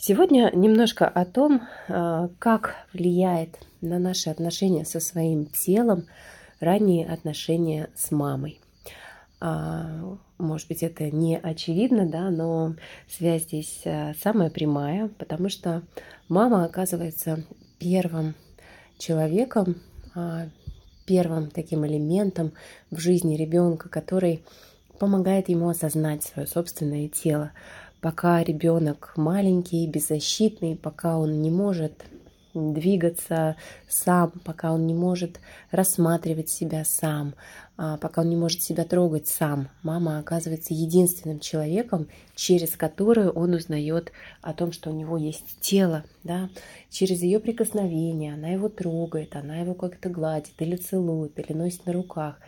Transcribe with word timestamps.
Сегодня 0.00 0.52
немножко 0.54 1.08
о 1.08 1.24
том, 1.24 1.62
а, 1.88 2.28
как 2.38 2.76
влияет 2.92 3.58
на 3.80 3.98
наши 3.98 4.30
отношения 4.30 4.84
со 4.84 5.00
своим 5.00 5.46
телом 5.46 6.06
ранние 6.60 7.04
отношения 7.04 7.90
с 7.96 8.12
мамой. 8.12 8.60
А, 9.40 10.16
может 10.38 10.68
быть, 10.68 10.84
это 10.84 11.10
не 11.10 11.36
очевидно, 11.36 12.08
да, 12.08 12.30
но 12.30 12.76
связь 13.08 13.42
здесь 13.46 13.82
а, 13.86 14.12
самая 14.22 14.50
прямая, 14.50 15.08
потому 15.18 15.48
что 15.48 15.82
мама 16.28 16.64
оказывается 16.64 17.44
первым 17.80 18.36
человеком, 18.98 19.76
первым 21.06 21.50
таким 21.50 21.84
элементом 21.86 22.52
в 22.92 22.98
жизни 22.98 23.36
ребенка, 23.36 23.88
который 23.88 24.44
помогает 24.98 25.48
ему 25.48 25.68
осознать 25.68 26.24
свое 26.24 26.46
собственное 26.46 27.08
тело, 27.08 27.52
пока 28.00 28.42
ребенок 28.42 29.12
маленький, 29.16 29.86
беззащитный, 29.86 30.76
пока 30.76 31.18
он 31.18 31.42
не 31.42 31.50
может 31.50 32.04
двигаться 32.54 33.56
сам, 33.88 34.32
пока 34.44 34.72
он 34.72 34.86
не 34.86 34.94
может 34.94 35.40
рассматривать 35.70 36.48
себя 36.48 36.84
сам, 36.84 37.34
а, 37.76 37.96
пока 37.98 38.22
он 38.22 38.30
не 38.30 38.36
может 38.36 38.62
себя 38.62 38.84
трогать 38.84 39.28
сам. 39.28 39.68
Мама 39.82 40.18
оказывается 40.18 40.74
единственным 40.74 41.40
человеком, 41.40 42.08
через 42.34 42.76
которую 42.76 43.30
он 43.30 43.54
узнает 43.54 44.12
о 44.42 44.52
том, 44.52 44.72
что 44.72 44.90
у 44.90 44.94
него 44.94 45.16
есть 45.16 45.60
тело, 45.60 46.04
да, 46.24 46.50
через 46.90 47.22
ее 47.22 47.38
прикосновение, 47.38 48.34
она 48.34 48.48
его 48.48 48.68
трогает, 48.68 49.36
она 49.36 49.58
его 49.58 49.74
как-то 49.74 50.08
гладит 50.08 50.54
или 50.58 50.76
целует, 50.76 51.38
или 51.38 51.52
носит 51.56 51.86
на 51.86 51.92
руках. 51.92 52.40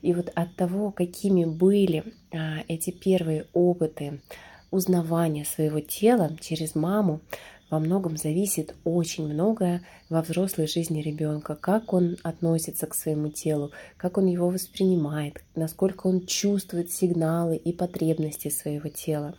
И 0.00 0.14
вот 0.14 0.30
от 0.34 0.54
того, 0.54 0.92
какими 0.92 1.44
были 1.44 2.04
а, 2.32 2.58
эти 2.68 2.90
первые 2.90 3.46
опыты, 3.52 4.20
узнавания 4.70 5.44
своего 5.44 5.80
тела 5.80 6.36
через 6.40 6.74
маму 6.74 7.20
во 7.70 7.78
многом 7.78 8.16
зависит 8.16 8.74
очень 8.84 9.26
многое 9.26 9.82
во 10.08 10.22
взрослой 10.22 10.66
жизни 10.66 11.02
ребенка, 11.02 11.54
как 11.54 11.92
он 11.92 12.16
относится 12.22 12.86
к 12.86 12.94
своему 12.94 13.28
телу, 13.28 13.72
как 13.96 14.16
он 14.16 14.26
его 14.26 14.48
воспринимает, 14.48 15.42
насколько 15.54 16.06
он 16.06 16.24
чувствует 16.26 16.90
сигналы 16.92 17.56
и 17.56 17.72
потребности 17.72 18.48
своего 18.48 18.88
тела. 18.88 19.34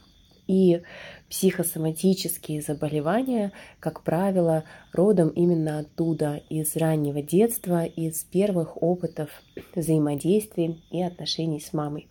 И 0.49 0.81
психосоматические 1.29 2.63
заболевания, 2.63 3.51
как 3.79 4.03
правило, 4.03 4.63
родом 4.93 5.29
именно 5.29 5.77
оттуда, 5.77 6.41
из 6.49 6.75
раннего 6.75 7.21
детства, 7.21 7.85
из 7.85 8.23
первых 8.23 8.81
опытов 8.81 9.29
взаимодействия 9.75 10.77
и 10.89 11.03
отношений 11.03 11.59
с 11.59 11.71
мамой. 11.71 12.07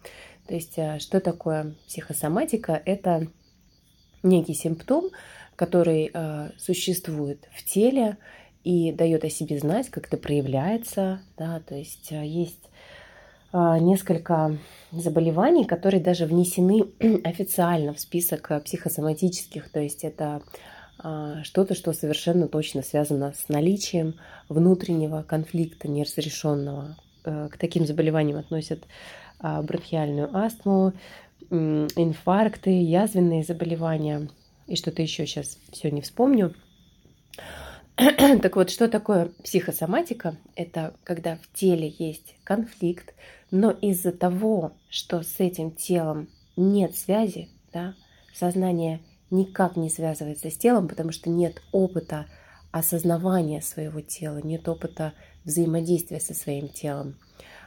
То 0.48 0.54
есть 0.54 0.78
э, 0.78 0.98
что 0.98 1.20
такое 1.20 1.74
психосоматика? 1.86 2.80
Это 2.86 3.28
некий 4.22 4.54
симптом, 4.54 5.10
который 5.54 6.10
э, 6.12 6.50
существует 6.56 7.46
в 7.54 7.62
теле 7.64 8.16
и 8.64 8.90
дает 8.92 9.24
о 9.24 9.30
себе 9.30 9.58
знать, 9.58 9.90
как 9.90 10.06
это 10.06 10.16
проявляется. 10.16 11.20
Да? 11.36 11.60
То 11.60 11.74
есть 11.74 12.10
э, 12.10 12.26
есть 12.26 12.70
несколько 13.50 14.58
заболеваний, 14.92 15.64
которые 15.64 16.02
даже 16.02 16.26
внесены 16.26 16.82
официально 17.24 17.94
в 17.94 18.00
список 18.00 18.50
психосоматических. 18.62 19.70
То 19.70 19.80
есть 19.80 20.04
это 20.04 20.42
что-то, 21.44 21.74
что 21.74 21.94
совершенно 21.94 22.46
точно 22.46 22.82
связано 22.82 23.32
с 23.32 23.48
наличием 23.48 24.16
внутреннего 24.50 25.22
конфликта 25.22 25.88
неразрешенного. 25.88 26.96
К 27.28 27.56
таким 27.58 27.86
заболеваниям 27.86 28.38
относят 28.38 28.84
а, 29.38 29.62
бронхиальную 29.62 30.34
астму, 30.36 30.92
инфаркты, 31.50 32.70
язвенные 32.70 33.44
заболевания 33.44 34.28
и 34.66 34.76
что-то 34.76 35.02
еще 35.02 35.26
сейчас 35.26 35.58
все 35.72 35.90
не 35.90 36.02
вспомню. 36.02 36.54
Так 38.42 38.54
вот, 38.54 38.70
что 38.70 38.88
такое 38.88 39.32
психосоматика? 39.42 40.36
Это 40.54 40.94
когда 41.02 41.36
в 41.36 41.52
теле 41.52 41.92
есть 41.98 42.36
конфликт, 42.44 43.14
но 43.50 43.70
из-за 43.70 44.12
того, 44.12 44.72
что 44.88 45.22
с 45.22 45.40
этим 45.40 45.72
телом 45.72 46.28
нет 46.56 46.96
связи, 46.96 47.48
да, 47.72 47.94
сознание 48.34 49.00
никак 49.30 49.76
не 49.76 49.90
связывается 49.90 50.50
с 50.50 50.56
телом, 50.56 50.86
потому 50.86 51.12
что 51.12 51.28
нет 51.28 51.60
опыта 51.72 52.26
осознавания 52.70 53.60
своего 53.62 54.00
тела, 54.00 54.40
нет 54.44 54.68
опыта 54.68 55.14
взаимодействия 55.48 56.20
со 56.20 56.34
своим 56.34 56.68
телом 56.68 57.16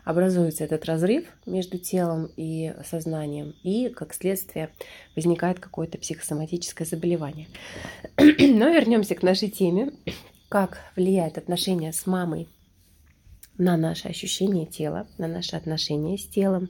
образуется 0.03 0.63
этот 0.63 0.85
разрыв 0.85 1.25
между 1.45 1.77
телом 1.77 2.29
и 2.37 2.73
сознанием, 2.89 3.53
и, 3.63 3.89
как 3.89 4.13
следствие, 4.13 4.69
возникает 5.15 5.59
какое-то 5.59 5.97
психосоматическое 5.97 6.87
заболевание. 6.87 7.47
Но 8.17 8.69
вернемся 8.69 9.15
к 9.15 9.23
нашей 9.23 9.49
теме. 9.49 9.91
Как 10.49 10.79
влияет 10.95 11.37
отношение 11.37 11.93
с 11.93 12.05
мамой 12.05 12.49
на 13.57 13.77
наше 13.77 14.07
ощущение 14.07 14.65
тела, 14.65 15.07
на 15.17 15.27
наши 15.27 15.55
отношения 15.55 16.17
с 16.17 16.25
телом. 16.25 16.69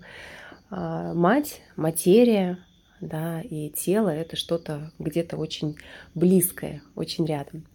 А, 0.69 1.13
мать, 1.13 1.61
материя, 1.75 2.59
да, 2.99 3.41
и 3.41 3.69
тело– 3.69 4.09
это 4.09 4.35
что-то 4.35 4.91
где-то 4.99 5.37
очень 5.37 5.77
близкое, 6.13 6.83
очень 6.95 7.25
рядом. 7.25 7.65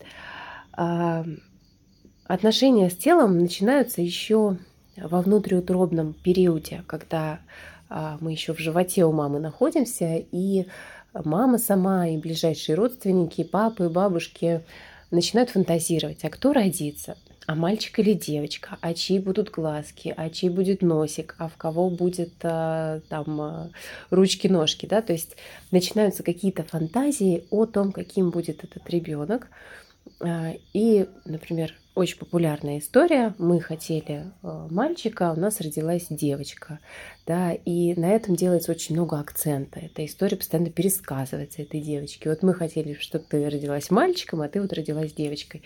Отношения 2.28 2.90
с 2.90 2.96
телом 2.96 3.38
начинаются 3.38 4.02
еще 4.02 4.58
во 4.96 5.22
внутриутробном 5.22 6.12
периоде, 6.12 6.82
когда 6.88 7.38
а, 7.88 8.18
мы 8.20 8.32
еще 8.32 8.52
в 8.52 8.58
животе 8.58 9.04
у 9.04 9.12
мамы 9.12 9.38
находимся, 9.38 10.24
и 10.32 10.66
мама 11.14 11.58
сама, 11.58 12.08
и 12.08 12.16
ближайшие 12.16 12.74
родственники, 12.74 13.42
и 13.42 13.44
папы, 13.44 13.84
и 13.84 13.88
бабушки 13.88 14.62
начинают 15.12 15.50
фантазировать, 15.50 16.24
а 16.24 16.30
кто 16.30 16.52
родится, 16.52 17.16
а 17.46 17.54
мальчик 17.54 18.00
или 18.00 18.12
девочка, 18.12 18.76
а 18.80 18.92
чьи 18.92 19.20
будут 19.20 19.50
глазки, 19.50 20.12
а 20.16 20.28
чей 20.28 20.50
будет 20.50 20.82
носик, 20.82 21.36
а 21.38 21.48
в 21.48 21.56
кого 21.56 21.90
будет 21.90 22.34
а, 22.42 23.00
там 23.08 23.40
а, 23.40 23.70
ручки-ножки, 24.10 24.86
да, 24.86 25.00
то 25.00 25.12
есть 25.12 25.36
начинаются 25.70 26.24
какие-то 26.24 26.64
фантазии 26.64 27.44
о 27.50 27.66
том, 27.66 27.92
каким 27.92 28.30
будет 28.30 28.64
этот 28.64 28.90
ребенок. 28.90 29.46
И, 30.72 31.08
например, 31.24 31.74
очень 31.96 32.18
популярная 32.18 32.78
история. 32.78 33.34
Мы 33.38 33.58
хотели 33.58 34.30
э, 34.42 34.68
мальчика, 34.70 35.30
а 35.30 35.32
у 35.32 35.36
нас 35.40 35.62
родилась 35.62 36.06
девочка. 36.10 36.78
Да, 37.26 37.52
и 37.52 37.98
на 37.98 38.12
этом 38.12 38.36
делается 38.36 38.70
очень 38.70 38.94
много 38.94 39.18
акцента. 39.18 39.80
Эта 39.80 40.04
история 40.04 40.36
постоянно 40.36 40.70
пересказывается 40.70 41.62
этой 41.62 41.80
девочке. 41.80 42.28
Вот 42.28 42.42
мы 42.42 42.52
хотели, 42.52 42.94
чтобы 43.00 43.24
ты 43.28 43.48
родилась 43.48 43.90
мальчиком, 43.90 44.42
а 44.42 44.48
ты 44.48 44.60
вот 44.60 44.74
родилась 44.74 45.14
девочкой. 45.14 45.62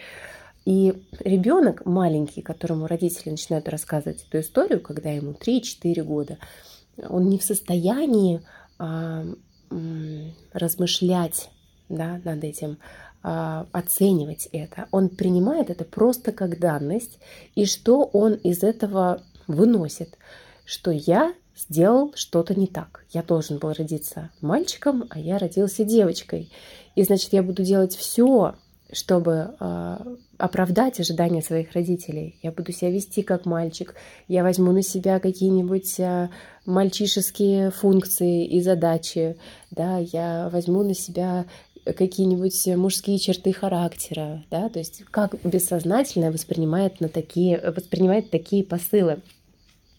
И 0.65 0.95
ребенок 1.19 1.85
маленький, 1.85 2.43
которому 2.43 2.87
родители 2.87 3.31
начинают 3.31 3.69
рассказывать 3.69 4.25
эту 4.29 4.39
историю, 4.39 4.81
когда 4.81 5.11
ему 5.11 5.33
3-4 5.33 6.03
года, 6.05 6.39
он 7.09 7.29
не 7.29 7.39
в 7.39 7.43
состоянии 7.43 8.43
а, 8.79 9.25
размышлять 10.53 11.51
да, 11.89 12.21
над 12.25 12.45
этим, 12.45 12.73
а, 12.73 13.10
оценивать 13.23 14.49
это. 14.53 14.87
Он 14.91 15.09
принимает 15.09 15.71
это 15.71 15.85
просто 15.85 16.33
как 16.33 16.59
данность, 16.59 17.19
и 17.55 17.67
что 17.67 18.05
он 18.05 18.35
из 18.35 18.63
этого 18.63 19.23
выносит, 19.47 20.17
что 20.65 20.91
я 20.91 21.35
сделал 21.57 22.13
что-то 22.15 22.59
не 22.59 22.67
так. 22.67 23.05
Я 23.11 23.23
должен 23.23 23.59
был 23.59 23.73
родиться 23.73 24.31
мальчиком, 24.41 25.05
а 25.11 25.19
я 25.19 25.39
родился 25.39 25.85
девочкой. 25.85 26.51
И 26.95 27.03
значит, 27.03 27.33
я 27.33 27.43
буду 27.43 27.63
делать 27.63 27.95
все, 27.95 28.55
чтобы 28.93 29.55
э, 29.59 29.97
оправдать 30.39 30.99
ожидания 31.01 31.43
своих 31.43 31.73
родителей. 31.73 32.39
Я 32.43 32.51
буду 32.51 32.73
себя 32.73 32.91
вести 32.91 33.23
как 33.23 33.45
мальчик. 33.47 33.95
Я 34.27 34.43
возьму 34.43 34.73
на 34.73 34.83
себя 34.83 35.21
какие-нибудь 35.21 36.01
э, 36.01 36.29
мальчишеские 36.67 37.71
функции 37.71 38.47
и 38.47 38.61
задачи. 38.61 39.37
Да, 39.71 39.99
я 39.99 40.49
возьму 40.53 40.83
на 40.83 40.95
себя 40.95 41.47
какие-нибудь 41.85 42.67
мужские 42.77 43.19
черты 43.19 43.53
характера, 43.53 44.45
да, 44.51 44.69
то 44.69 44.79
есть 44.79 45.05
как 45.11 45.35
бессознательно 45.45 46.31
воспринимает, 46.31 47.01
на 47.01 47.09
такие, 47.09 47.59
воспринимает 47.71 48.31
такие 48.31 48.65
посылы 48.65 49.23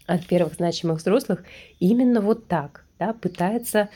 от 0.06 0.25
первых 0.25 0.56
значимых 0.56 1.00
взрослых 1.00 1.44
именно 1.80 2.22
вот 2.22 2.48
так, 2.48 2.86
да, 3.00 3.13
пытается 3.13 3.89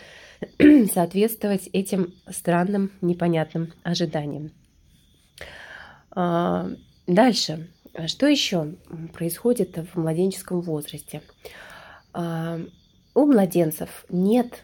соответствовать 0.93 1.69
этим 1.73 2.13
странным, 2.29 2.91
непонятным 3.01 3.73
ожиданиям. 3.83 4.51
А, 6.11 6.69
дальше. 7.07 7.69
Что 8.07 8.27
еще 8.27 8.75
происходит 9.13 9.77
в 9.77 9.97
младенческом 9.97 10.61
возрасте? 10.61 11.21
А, 12.13 12.59
у 13.13 13.25
младенцев 13.25 14.05
нет 14.09 14.63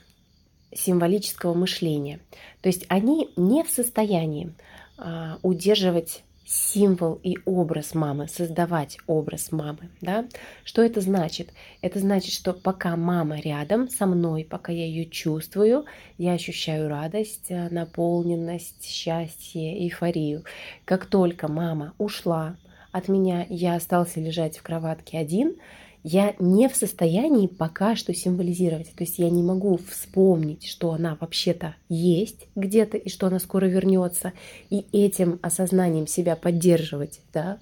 символического 0.74 1.54
мышления. 1.54 2.20
То 2.62 2.70
есть 2.70 2.86
они 2.88 3.30
не 3.36 3.64
в 3.64 3.70
состоянии 3.70 4.54
а, 4.98 5.38
удерживать 5.42 6.24
символ 6.46 7.20
и 7.24 7.38
образ 7.46 7.96
мамы, 7.96 8.28
создавать 8.28 8.98
образ 9.08 9.52
мамы. 9.52 9.90
Да? 10.02 10.26
Что 10.66 10.82
это 10.82 11.00
значит? 11.00 11.54
Это 11.82 12.00
значит, 12.00 12.34
что 12.34 12.54
пока 12.54 12.98
мама 12.98 13.40
рядом 13.40 13.90
со 13.90 14.06
мной, 14.06 14.46
пока 14.50 14.72
я 14.72 14.86
ее 14.86 15.06
чувствую, 15.06 15.86
я 16.18 16.34
ощущаю 16.34 16.90
радость, 16.90 17.46
э, 17.50 17.70
наполненность, 17.70 18.84
счастье, 18.84 19.82
эйфорию. 19.82 20.44
Как 20.84 21.06
только 21.06 21.48
мама 21.48 21.94
ушла 21.98 22.58
от 22.92 23.08
меня, 23.08 23.46
я 23.50 23.76
остался 23.76 24.20
лежать 24.20 24.58
в 24.58 24.64
кроватке 24.64 25.18
один– 25.18 25.56
я 26.03 26.36
не 26.39 26.68
в 26.68 26.75
состоянии 26.75 27.48
пока 27.48 27.95
что 27.95 28.13
символизировать. 28.13 28.94
То 28.95 29.03
есть 29.03 29.19
я 29.19 29.30
не 29.30 29.44
могу 29.44 29.77
вспомнить, 29.89 30.68
что 30.68 30.92
она 30.94 31.18
вообще-то 31.19 31.75
есть 31.89 32.48
где-то 32.56 32.98
и 32.98 33.09
что 33.09 33.27
она 33.27 33.39
скоро 33.39 33.65
вернется. 33.65 34.33
И 34.69 34.86
этим 34.92 35.39
осознанием 35.42 36.07
себя 36.07 36.36
поддерживать, 36.36 37.21
да, 37.33 37.59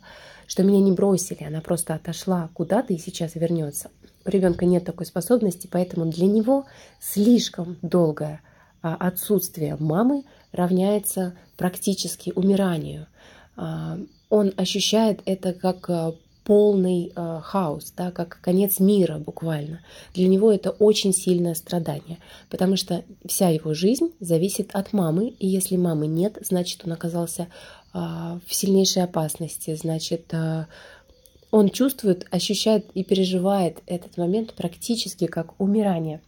что 0.47 0.63
меня 0.63 0.79
не 0.79 0.93
бросили, 0.93 1.43
она 1.43 1.61
просто 1.61 1.93
отошла 1.95 2.49
куда-то 2.53 2.93
и 2.93 2.97
сейчас 2.97 3.35
вернется. 3.35 3.91
У 4.25 4.29
ребенка 4.29 4.65
нет 4.65 4.85
такой 4.85 5.05
способности, 5.05 5.67
поэтому 5.69 6.05
для 6.05 6.27
него 6.27 6.65
слишком 6.99 7.77
долгое 7.81 8.41
а, 8.81 8.95
отсутствие 8.95 9.75
мамы 9.79 10.23
равняется 10.51 11.35
практически 11.57 12.31
умиранию. 12.35 13.07
А, 13.57 13.99
он 14.29 14.53
ощущает 14.55 15.21
это 15.25 15.53
как 15.53 15.89
а, 15.89 16.13
полный 16.49 17.13
э, 17.15 17.41
хаос, 17.43 17.93
да, 17.95 18.09
как 18.09 18.39
конец 18.41 18.79
мира 18.79 19.19
буквально. 19.19 19.81
Для 20.15 20.27
него 20.27 20.51
это 20.51 20.71
очень 20.71 21.13
сильное 21.13 21.53
страдание, 21.53 22.17
потому 22.49 22.75
что 22.75 23.03
вся 23.27 23.49
его 23.49 23.75
жизнь 23.75 24.15
зависит 24.19 24.71
от 24.73 24.91
мамы, 24.91 25.27
и 25.27 25.45
если 25.45 25.77
мамы 25.77 26.07
нет, 26.07 26.39
значит 26.41 26.81
он 26.85 26.93
оказался 26.93 27.49
э, 27.93 27.99
в 27.99 28.55
сильнейшей 28.55 29.03
опасности, 29.03 29.75
значит 29.75 30.33
э, 30.33 30.65
он 31.51 31.69
чувствует, 31.69 32.25
ощущает 32.31 32.87
и 32.95 33.03
переживает 33.03 33.83
этот 33.85 34.17
момент 34.17 34.55
практически 34.55 35.27
как 35.27 35.53
умирание. 35.61 36.19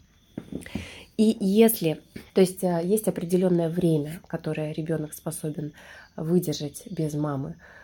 И 1.17 1.35
если, 1.39 1.99
то 2.35 2.41
есть 2.41 2.61
есть 2.61 3.07
определенное 3.07 3.69
время, 3.69 4.21
которое 4.27 4.71
ребенок 4.71 5.15
способен 5.15 5.73
выдержать 6.15 6.83
без 6.91 7.15
мамы, 7.15 7.55
а, 7.55 7.80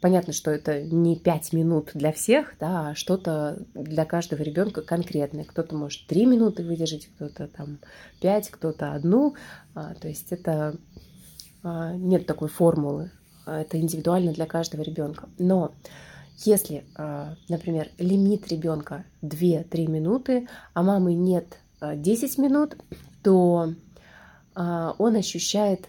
понятно, 0.00 0.32
что 0.32 0.50
это 0.50 0.82
не 0.82 1.16
пять 1.16 1.52
минут 1.52 1.92
для 1.94 2.12
всех, 2.12 2.54
да, 2.58 2.88
а 2.88 2.94
что-то 2.96 3.64
для 3.74 4.04
каждого 4.04 4.42
ребенка 4.42 4.82
конкретное. 4.82 5.44
Кто-то 5.44 5.76
может 5.76 6.06
три 6.08 6.26
минуты 6.26 6.64
выдержать, 6.64 7.06
кто-то 7.06 7.46
там 7.46 7.78
пять, 8.20 8.50
кто-то 8.50 8.92
одну. 8.92 9.36
А, 9.74 9.94
то 9.94 10.08
есть 10.08 10.32
это 10.32 10.76
нет 11.62 12.26
такой 12.26 12.48
формулы. 12.48 13.12
Это 13.46 13.78
индивидуально 13.78 14.32
для 14.32 14.46
каждого 14.46 14.82
ребенка. 14.82 15.28
Но 15.38 15.72
если, 16.38 16.84
например, 17.48 17.88
лимит 17.98 18.48
ребенка 18.48 19.04
2-3 19.22 19.86
минуты, 19.86 20.48
а 20.74 20.82
мамы 20.82 21.14
нет 21.14 21.58
10 21.80 22.38
минут, 22.38 22.76
то 23.22 23.74
он 24.54 25.16
ощущает 25.16 25.88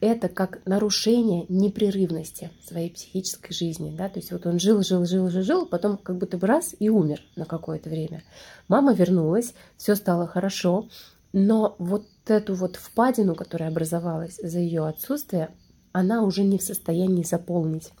это 0.00 0.28
как 0.28 0.64
нарушение 0.64 1.44
непрерывности 1.48 2.50
своей 2.66 2.90
психической 2.90 3.54
жизни. 3.54 3.94
Да? 3.96 4.08
То 4.08 4.18
есть 4.18 4.32
вот 4.32 4.46
он 4.46 4.58
жил, 4.58 4.82
жил, 4.82 5.04
жил, 5.04 5.28
жил, 5.28 5.42
жил, 5.42 5.66
потом 5.66 5.98
как 5.98 6.16
будто 6.16 6.38
бы 6.38 6.46
раз 6.46 6.74
и 6.78 6.88
умер 6.88 7.22
на 7.36 7.44
какое-то 7.44 7.90
время. 7.90 8.22
Мама 8.68 8.94
вернулась, 8.94 9.54
все 9.76 9.94
стало 9.94 10.26
хорошо, 10.26 10.88
но 11.32 11.76
вот 11.78 12.06
эту 12.26 12.54
вот 12.54 12.76
впадину, 12.76 13.34
которая 13.34 13.70
образовалась 13.70 14.36
за 14.42 14.58
ее 14.58 14.86
отсутствие, 14.86 15.50
она 15.92 16.22
уже 16.22 16.44
не 16.44 16.58
в 16.58 16.62
состоянии 16.62 17.22
заполнить. 17.22 17.92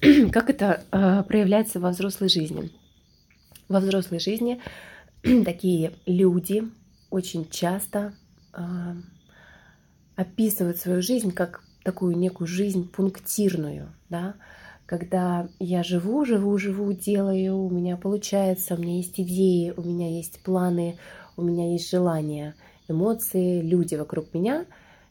как 0.32 0.50
это 0.50 0.84
э, 0.92 1.22
проявляется 1.24 1.80
во 1.80 1.90
взрослой 1.90 2.28
жизни? 2.28 2.70
Во 3.68 3.80
взрослой 3.80 4.20
жизни 4.20 4.60
такие 5.44 5.94
люди 6.06 6.64
очень 7.10 7.48
часто 7.50 8.14
э, 8.52 8.62
описывают 10.16 10.78
свою 10.78 11.02
жизнь 11.02 11.32
как 11.32 11.62
такую 11.82 12.16
некую 12.16 12.46
жизнь 12.46 12.90
пунктирную, 12.90 13.92
да, 14.08 14.34
когда 14.86 15.48
я 15.58 15.82
живу, 15.82 16.24
живу, 16.24 16.56
живу, 16.58 16.92
делаю, 16.92 17.58
у 17.58 17.70
меня 17.70 17.96
получается, 17.96 18.74
у 18.74 18.78
меня 18.78 18.96
есть 18.96 19.18
идеи, 19.18 19.72
у 19.76 19.82
меня 19.82 20.10
есть 20.10 20.42
планы, 20.42 20.98
у 21.36 21.42
меня 21.42 21.72
есть 21.72 21.90
желания, 21.90 22.54
эмоции, 22.88 23.60
люди 23.60 23.94
вокруг 23.94 24.34
меня. 24.34 24.66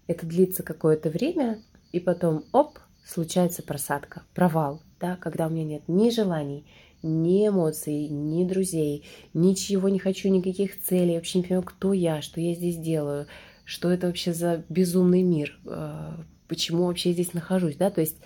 Это 0.08 0.26
длится 0.26 0.64
какое-то 0.64 1.10
время, 1.10 1.60
и 1.92 2.00
потом, 2.00 2.44
оп, 2.52 2.78
случается 3.06 3.64
просадка, 3.64 4.24
провал, 4.34 4.82
да, 5.00 5.16
когда 5.16 5.48
у 5.48 5.50
меня 5.50 5.64
нет 5.64 5.84
ни 5.88 6.10
желаний, 6.10 6.66
ни 7.02 7.48
эмоций, 7.48 8.08
ни 8.08 8.46
друзей, 8.46 9.06
ничего 9.34 9.90
не 9.90 10.00
хочу, 10.00 10.30
никаких 10.30 10.82
целей, 10.82 11.16
вообще 11.16 11.40
не 11.40 11.44
понимаю, 11.46 11.64
кто 11.64 11.94
я, 11.94 12.22
что 12.22 12.40
я 12.40 12.54
здесь 12.54 12.78
делаю, 12.78 13.28
что 13.66 13.92
это 13.92 14.08
вообще 14.08 14.34
за 14.34 14.64
безумный 14.70 15.24
мир, 15.24 15.60
э, 15.66 16.12
почему 16.48 16.86
вообще 16.86 17.14
здесь 17.14 17.34
нахожусь, 17.34 17.78
да, 17.78 17.90
то 17.90 18.02
есть 18.02 18.18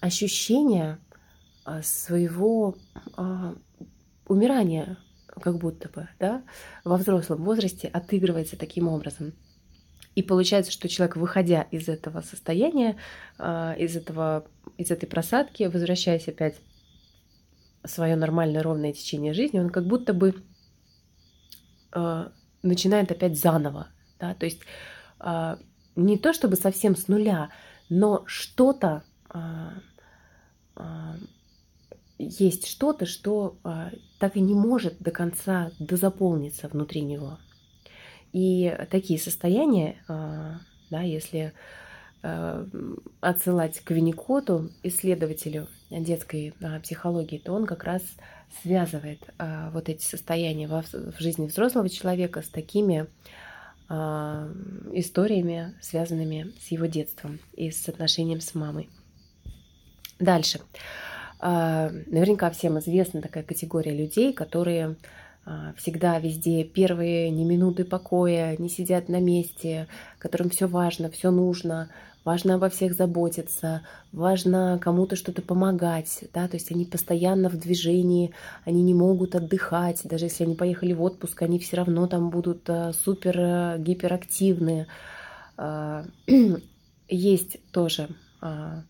ощущение 0.00 0.98
э, 1.66 1.82
своего 1.82 2.76
а, 3.16 3.54
умирания, 4.26 4.96
как 5.26 5.58
будто 5.58 5.88
бы, 5.88 6.08
да, 6.18 6.42
во 6.84 6.96
взрослом 6.96 7.44
возрасте 7.44 7.88
отыгрывается 7.88 8.56
таким 8.56 8.88
образом. 8.88 9.32
И 10.14 10.22
получается, 10.22 10.72
что 10.72 10.88
человек, 10.88 11.16
выходя 11.16 11.62
из 11.62 11.88
этого 11.88 12.20
состояния, 12.20 12.96
э, 13.38 13.74
из, 13.78 13.96
этого, 13.96 14.46
из 14.76 14.90
этой 14.90 15.06
просадки, 15.06 15.64
возвращаясь 15.64 16.28
опять 16.28 16.56
в 17.82 17.88
свое 17.88 18.14
нормальное 18.14 18.62
ровное 18.62 18.92
течение 18.92 19.32
жизни, 19.34 19.58
он 19.58 19.70
как 19.70 19.86
будто 19.86 20.14
бы 20.14 20.34
начинает 22.62 23.10
опять 23.10 23.36
заново 23.36 23.88
да, 24.20 24.34
то 24.34 24.46
есть 24.46 24.60
э, 25.20 25.56
не 25.96 26.18
то 26.18 26.32
чтобы 26.32 26.56
совсем 26.56 26.94
с 26.94 27.08
нуля, 27.08 27.50
но 27.88 28.22
что-то 28.26 29.02
э, 29.32 29.38
э, 30.76 30.82
есть 32.18 32.66
что-то, 32.66 33.06
что 33.06 33.56
так 34.18 34.36
и 34.36 34.40
не 34.40 34.52
может 34.52 34.98
до 34.98 35.10
конца 35.10 35.70
дозаполниться 35.78 36.68
внутри 36.68 37.00
него. 37.00 37.38
И 38.32 38.76
такие 38.90 39.18
состояния, 39.18 39.96
да, 40.06 41.00
если 41.00 41.54
отсылать 43.22 43.80
к 43.80 43.90
Винникоту, 43.90 44.68
исследователю 44.82 45.66
детской 45.88 46.52
психологии, 46.82 47.38
то 47.38 47.54
он 47.54 47.64
как 47.64 47.84
раз 47.84 48.02
связывает 48.60 49.22
вот 49.72 49.88
эти 49.88 50.04
состояния 50.04 50.68
в, 50.68 50.84
жизни 51.18 51.46
взрослого 51.46 51.88
человека 51.88 52.42
с 52.42 52.50
такими 52.50 53.06
а, 53.06 53.06
историями, 53.90 55.74
связанными 55.80 56.52
с 56.60 56.68
его 56.68 56.86
детством 56.86 57.40
и 57.54 57.70
с 57.70 57.88
отношением 57.88 58.40
с 58.40 58.54
мамой. 58.54 58.88
Дальше. 60.20 60.60
А, 61.40 61.90
наверняка 62.06 62.50
всем 62.50 62.78
известна 62.78 63.22
такая 63.22 63.42
категория 63.42 63.96
людей, 63.96 64.32
которые 64.32 64.86
а, 64.86 64.96
всегда 65.76 66.18
везде 66.18 66.64
первые 66.64 67.30
ни 67.30 67.44
минуты 67.44 67.84
покоя, 67.84 68.56
не 68.58 68.68
сидят 68.68 69.08
на 69.08 69.20
месте, 69.20 69.88
которым 70.18 70.50
все 70.50 70.68
важно, 70.68 71.10
все 71.10 71.30
нужно, 71.30 71.90
важно 72.24 72.54
обо 72.54 72.68
всех 72.68 72.94
заботиться, 72.94 73.82
важно 74.12 74.78
кому-то 74.80 75.16
что-то 75.16 75.42
помогать, 75.42 76.24
да, 76.34 76.48
то 76.48 76.56
есть 76.56 76.70
они 76.70 76.84
постоянно 76.84 77.48
в 77.48 77.58
движении, 77.58 78.32
они 78.64 78.82
не 78.82 78.94
могут 78.94 79.34
отдыхать, 79.34 80.00
даже 80.04 80.26
если 80.26 80.44
они 80.44 80.54
поехали 80.54 80.92
в 80.92 81.02
отпуск, 81.02 81.42
они 81.42 81.58
все 81.58 81.76
равно 81.76 82.06
там 82.06 82.30
будут 82.30 82.68
э, 82.68 82.92
супер 82.92 83.38
э, 83.38 83.78
гиперактивные. 83.78 84.86
А, 85.56 86.04
есть 87.08 87.58
тоже 87.72 88.08
а, 88.40 88.82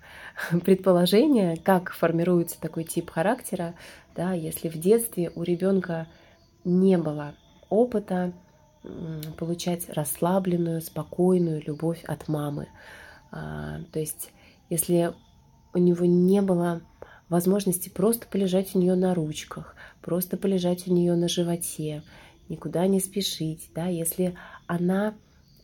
предположение, 0.65 1.57
как 1.57 1.93
формируется 1.93 2.61
такой 2.61 2.85
тип 2.85 3.11
характера, 3.11 3.75
да, 4.17 4.33
если 4.33 4.69
в 4.69 4.79
детстве 4.79 5.31
у 5.35 5.43
ребенка 5.43 6.09
не 6.65 6.99
было 6.99 7.35
опыта 7.69 8.33
получать 9.39 9.89
расслабленную, 9.91 10.81
спокойную 10.81 11.63
любовь 11.65 12.03
от 12.05 12.29
мамы. 12.29 12.69
А, 13.31 13.81
то 13.93 14.01
есть, 14.01 14.33
если 14.69 15.13
у 15.75 15.79
него 15.79 16.05
не 16.07 16.41
было 16.43 16.81
возможности 17.29 17.89
просто 17.89 18.27
полежать 18.27 18.75
у 18.75 18.79
нее 18.79 18.95
на 18.95 19.15
ручках, 19.15 19.77
просто 20.03 20.37
полежать 20.37 20.89
у 20.89 20.93
нее 20.93 21.15
на 21.15 21.29
животе, 21.29 22.03
никуда 22.49 22.87
не 22.87 23.01
спешить, 23.01 23.71
да, 23.75 23.87
если 23.87 24.37
она 24.67 25.15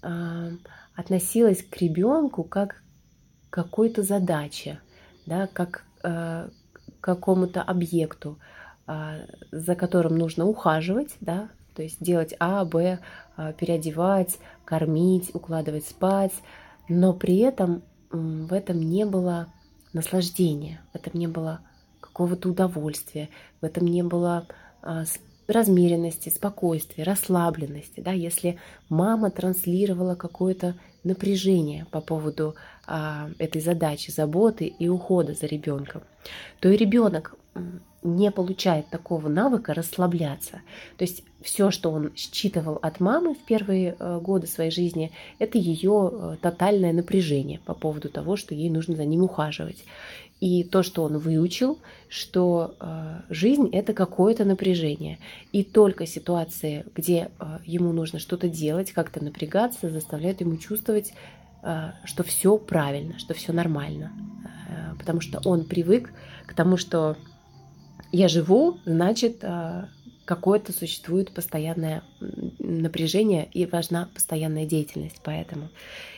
э, 0.02 0.50
относилась 0.94 1.62
к 1.62 1.76
ребенку 1.78 2.44
как 2.44 2.82
к 3.50 3.54
какой-то 3.54 4.02
задаче, 4.02 4.80
да, 5.24 5.48
как 5.48 5.84
э, 6.04 6.48
к 6.48 7.00
какому-то 7.00 7.62
объекту, 7.62 8.38
за 8.86 9.74
которым 9.74 10.16
нужно 10.16 10.46
ухаживать, 10.46 11.16
да, 11.20 11.48
то 11.74 11.82
есть 11.82 12.02
делать 12.02 12.34
А, 12.38 12.64
Б, 12.64 12.98
э, 13.36 13.52
переодевать, 13.58 14.38
кормить, 14.64 15.30
укладывать 15.34 15.86
спать, 15.86 16.32
но 16.88 17.12
при 17.12 17.38
этом 17.38 17.82
в 18.10 18.52
этом 18.52 18.80
не 18.80 19.04
было 19.04 19.48
наслаждения, 19.92 20.80
в 20.92 20.96
этом 20.96 21.18
не 21.18 21.26
было 21.26 21.60
какого-то 22.00 22.48
удовольствия, 22.48 23.28
в 23.60 23.64
этом 23.64 23.86
не 23.86 24.02
было 24.02 24.46
а, 24.82 25.04
размеренности, 25.48 26.28
спокойствия, 26.28 27.04
расслабленности. 27.04 28.00
Да? 28.00 28.12
Если 28.12 28.58
мама 28.88 29.30
транслировала 29.30 30.14
какое-то 30.14 30.76
напряжение 31.04 31.86
по 31.90 32.00
поводу 32.00 32.54
а, 32.86 33.28
этой 33.38 33.60
задачи, 33.60 34.10
заботы 34.10 34.66
и 34.66 34.88
ухода 34.88 35.34
за 35.34 35.46
ребенком, 35.46 36.02
то 36.60 36.68
и 36.68 36.76
ребенок 36.76 37.34
не 38.06 38.30
получает 38.30 38.88
такого 38.88 39.28
навыка 39.28 39.74
расслабляться. 39.74 40.60
То 40.96 41.04
есть 41.04 41.22
все, 41.46 41.70
что 41.70 41.90
он 41.92 42.12
считывал 42.16 42.78
от 42.82 43.00
мамы 43.00 43.34
в 43.34 43.38
первые 43.38 43.96
э, 43.98 44.20
годы 44.20 44.46
своей 44.46 44.70
жизни, 44.70 45.12
это 45.38 45.58
ее 45.58 46.10
э, 46.12 46.36
тотальное 46.40 46.92
напряжение 46.92 47.60
по 47.64 47.74
поводу 47.74 48.08
того, 48.08 48.36
что 48.36 48.54
ей 48.54 48.68
нужно 48.68 48.96
за 48.96 49.04
ним 49.04 49.22
ухаживать. 49.22 49.84
И 50.40 50.64
то, 50.64 50.82
что 50.82 51.04
он 51.04 51.18
выучил, 51.18 51.78
что 52.08 52.74
э, 52.80 53.20
жизнь 53.30 53.70
это 53.72 53.92
какое-то 53.94 54.44
напряжение. 54.44 55.18
И 55.52 55.62
только 55.62 56.06
ситуации, 56.06 56.84
где 56.94 57.30
ему 57.64 57.92
нужно 57.92 58.18
что-то 58.18 58.48
делать, 58.48 58.92
как-то 58.92 59.24
напрягаться, 59.24 59.88
заставляют 59.88 60.40
ему 60.40 60.56
чувствовать, 60.56 61.12
что 62.04 62.22
все 62.22 62.58
правильно, 62.58 63.18
что 63.18 63.34
все 63.34 63.52
нормально. 63.52 64.12
Потому 64.98 65.20
что 65.20 65.40
он 65.44 65.64
привык 65.64 66.12
к 66.46 66.54
тому, 66.54 66.76
что 66.76 67.16
я 68.12 68.28
живу, 68.28 68.78
значит, 68.84 69.38
э, 69.42 69.86
какое-то 70.24 70.72
существует 70.72 71.32
постоянное 71.32 72.02
напряжение 72.58 73.48
и 73.52 73.66
важна 73.66 74.08
постоянная 74.14 74.66
деятельность, 74.66 75.20
поэтому 75.22 75.68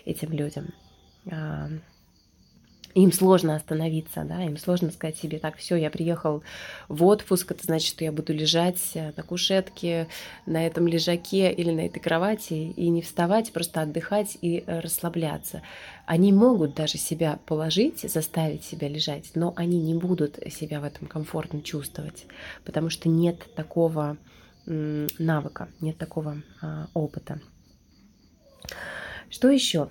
этим 0.05 0.33
людям 0.33 0.73
им 3.03 3.13
сложно 3.13 3.55
остановиться, 3.55 4.25
да, 4.25 4.43
им 4.43 4.57
сложно 4.57 4.91
сказать 4.91 5.17
себе, 5.17 5.39
так, 5.39 5.57
все, 5.57 5.77
я 5.77 5.91
приехал 5.91 6.43
в 6.89 7.05
отпуск, 7.05 7.53
это 7.53 7.65
значит, 7.65 7.89
что 7.89 8.05
я 8.05 8.13
буду 8.13 8.33
лежать 8.33 8.81
э, 8.95 9.13
на 9.17 9.23
кушетке, 9.23 10.09
на 10.47 10.67
этом 10.67 10.87
лежаке 10.89 11.53
или 11.53 11.71
на 11.71 11.87
этой 11.87 12.01
кровати 12.01 12.55
и 12.55 12.89
не 12.89 13.03
вставать, 13.03 13.53
просто 13.53 13.83
отдыхать 13.83 14.39
и 14.41 14.65
э, 14.67 14.81
расслабляться. 14.81 15.63
Они 16.07 16.33
могут 16.33 16.75
даже 16.75 16.99
себя 16.99 17.39
положить, 17.47 18.01
заставить 18.01 18.65
себя 18.65 18.89
лежать, 18.89 19.33
но 19.35 19.53
они 19.57 19.81
не 19.81 19.95
будут 19.95 20.39
себя 20.51 20.81
в 20.81 20.85
этом 20.85 21.07
комфортно 21.07 21.63
чувствовать, 21.63 22.27
потому 22.65 22.91
что 22.91 23.09
нет 23.09 23.55
такого 23.55 24.17
навыка, 24.67 25.69
нет 25.81 25.97
такого 25.97 26.43
а, 26.61 26.89
опыта. 26.93 27.41
Что 29.31 29.49
еще? 29.49 29.89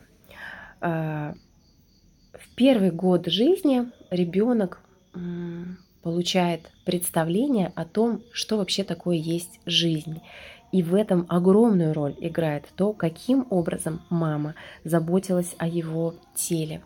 Первый 2.58 2.90
год 2.90 3.28
жизни 3.28 3.84
ребенок 4.10 4.82
получает 6.02 6.62
представление 6.86 7.72
о 7.76 7.86
том, 7.86 8.24
что 8.32 8.58
вообще 8.58 8.84
такое 8.84 9.16
есть 9.16 9.60
жизнь. 9.68 10.22
И 10.72 10.82
в 10.82 10.96
этом 10.96 11.28
огромную 11.30 11.94
роль 11.94 12.16
играет 12.20 12.66
то, 12.76 12.94
каким 12.94 13.46
образом 13.52 14.02
мама 14.10 14.56
заботилась 14.84 15.54
о 15.60 15.68
его 15.68 16.16
теле. 16.34 16.82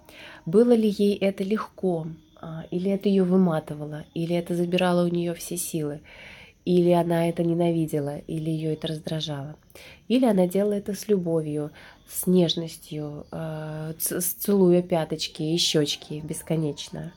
Было 0.46 0.74
ли 0.74 0.90
ей 0.90 1.16
это 1.16 1.46
легко, 1.46 2.06
а, 2.42 2.66
или 2.70 2.92
это 2.92 3.08
ее 3.08 3.24
выматывало, 3.24 4.04
или 4.14 4.36
это 4.36 4.56
забирало 4.56 5.06
у 5.06 5.08
нее 5.08 5.34
все 5.36 5.56
силы, 5.56 6.02
или 6.66 6.92
она 6.92 7.30
это 7.30 7.44
ненавидела, 7.44 8.18
или 8.28 8.50
ее 8.50 8.74
это 8.74 8.90
раздражало. 8.90 9.56
Или 10.10 10.26
она 10.26 10.48
делала 10.48 10.74
это 10.74 10.94
с 10.94 11.08
любовью, 11.08 11.72
с 12.12 12.28
нежностью, 12.28 13.26
э, 13.32 13.94
целуя 14.00 14.82
пяточки 14.82 15.44
и 15.44 15.58
щечки 15.58 16.22
бесконечно. 16.24 17.14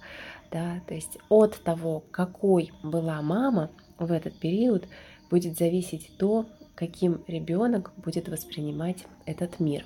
Да? 0.50 0.80
То 0.86 0.94
есть 0.94 1.18
от 1.28 1.60
того, 1.62 2.04
какой 2.10 2.72
была 2.82 3.20
мама 3.22 3.70
в 3.98 4.12
этот 4.12 4.38
период, 4.38 4.86
будет 5.30 5.58
зависеть 5.58 6.10
то, 6.16 6.46
каким 6.74 7.22
ребенок 7.26 7.92
будет 7.96 8.28
воспринимать 8.28 9.04
этот 9.26 9.58
мир. 9.58 9.84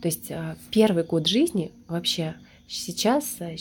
То 0.00 0.08
есть 0.08 0.30
э, 0.30 0.56
первый 0.70 1.04
год 1.04 1.26
жизни 1.26 1.72
вообще 1.88 2.34
сейчас 2.66 3.36
э, 3.40 3.56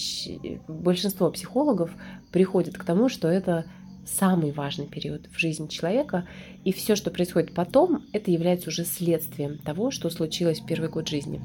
большинство 0.68 1.30
психологов 1.30 1.92
приходит 2.32 2.78
к 2.78 2.84
тому, 2.86 3.10
что 3.10 3.28
это 3.28 3.66
самый 4.06 4.52
важный 4.52 4.88
период 4.88 5.28
в 5.32 5.40
жизни 5.40 5.68
человека, 5.68 6.28
и 6.64 6.72
все, 6.72 6.96
что 6.96 7.12
происходит 7.12 7.54
потом, 7.54 8.06
это 8.14 8.32
является 8.32 8.70
уже 8.70 8.86
следствием 8.86 9.58
того, 9.58 9.92
что 9.92 10.10
случилось 10.10 10.62
в 10.62 10.66
первый 10.66 10.90
год 10.90 11.08
жизни. 11.08 11.42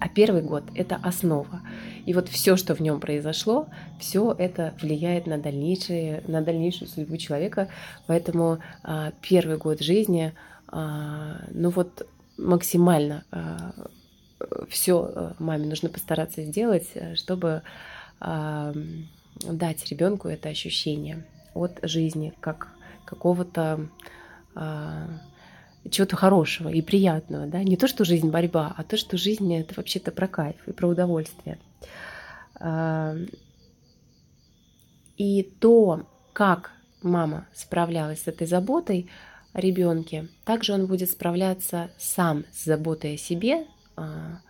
А 0.00 0.08
первый 0.08 0.42
год– 0.42 0.64
это 0.74 0.96
основа. 0.96 1.62
И 2.06 2.14
вот 2.14 2.28
все, 2.28 2.56
что 2.56 2.74
в 2.74 2.80
нем 2.80 3.00
произошло, 3.00 3.66
все 3.98 4.32
это 4.32 4.74
влияет 4.80 5.26
на, 5.26 5.38
дальнейшие, 5.38 6.22
на 6.28 6.40
дальнейшую 6.40 6.88
судьбу 6.88 7.16
человека. 7.16 7.68
Поэтому 8.06 8.60
а, 8.84 9.12
первый 9.20 9.56
год 9.56 9.80
жизни, 9.80 10.34
а, 10.68 11.42
ну 11.50 11.70
вот 11.70 12.06
максимально 12.36 13.24
а, 13.32 13.72
все 14.68 15.34
маме 15.40 15.66
нужно 15.66 15.88
постараться 15.88 16.44
сделать, 16.44 16.86
чтобы 17.16 17.62
а, 18.20 18.72
дать 19.42 19.84
ребенку 19.90 20.28
это 20.28 20.48
ощущение 20.48 21.24
от 21.54 21.78
жизни, 21.82 22.32
как 22.40 22.68
какого-то 23.04 23.88
а, 24.54 25.08
чего-то 25.90 26.16
хорошего 26.16 26.68
и 26.68 26.82
приятного, 26.82 27.46
да, 27.46 27.62
не 27.62 27.76
то, 27.76 27.88
что 27.88 28.04
жизнь 28.04 28.30
борьба, 28.30 28.74
а 28.76 28.84
то, 28.84 28.96
что 28.96 29.16
жизнь 29.16 29.52
это 29.54 29.74
вообще-то 29.76 30.10
про 30.10 30.28
кайф 30.28 30.56
и 30.66 30.72
про 30.72 30.88
удовольствие. 30.88 31.58
А, 32.60 33.16
и 35.16 35.42
то, 35.42 36.08
как 36.32 36.72
мама 37.02 37.46
справлялась 37.54 38.22
с 38.22 38.28
этой 38.28 38.46
заботой 38.46 39.10
о 39.52 39.60
ребенке, 39.60 40.28
также 40.44 40.72
он 40.72 40.86
будет 40.86 41.10
справляться 41.10 41.90
сам 41.98 42.44
с 42.52 42.64
заботой 42.64 43.14
о 43.14 43.18
себе, 43.18 43.66
а, 43.96 44.40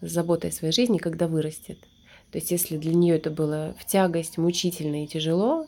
с 0.00 0.10
заботой 0.10 0.50
о 0.50 0.52
своей 0.52 0.72
жизни, 0.72 0.98
когда 0.98 1.28
вырастет. 1.28 1.78
То 2.30 2.38
есть, 2.38 2.50
если 2.50 2.76
для 2.76 2.94
нее 2.94 3.16
это 3.16 3.30
было 3.30 3.74
в 3.78 3.86
тягость, 3.86 4.38
мучительно 4.38 5.04
и 5.04 5.06
тяжело, 5.06 5.66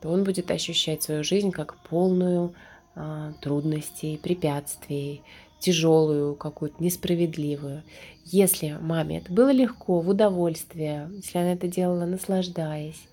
то 0.00 0.10
он 0.10 0.24
будет 0.24 0.50
ощущать 0.50 1.02
свою 1.02 1.24
жизнь 1.24 1.50
как 1.50 1.76
полную 1.82 2.54
а, 2.94 3.32
трудностей, 3.40 4.18
препятствий, 4.22 5.22
тяжелую, 5.58 6.34
какую-то 6.34 6.82
несправедливую. 6.82 7.82
Если 8.24 8.76
маме 8.80 9.18
это 9.18 9.32
было 9.32 9.50
легко, 9.50 10.00
в 10.00 10.08
удовольствие, 10.08 11.10
если 11.14 11.38
она 11.38 11.52
это 11.52 11.66
делала, 11.66 12.04
наслаждаясь, 12.04 13.08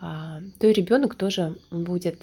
а, 0.00 0.40
то 0.58 0.66
и 0.66 0.72
ребенок 0.72 1.14
тоже 1.14 1.56
будет 1.70 2.18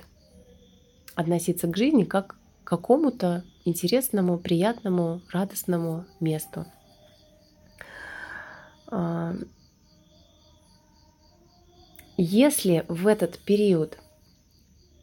относиться 1.15 1.67
к 1.67 1.77
жизни 1.77 2.03
как 2.03 2.35
к 2.63 2.67
какому-то 2.69 3.43
интересному, 3.65 4.37
приятному, 4.37 5.21
радостному 5.31 6.05
месту. 6.19 6.65
Если 12.21 12.83
в 12.89 13.07
этот 13.07 13.39
период 13.39 13.97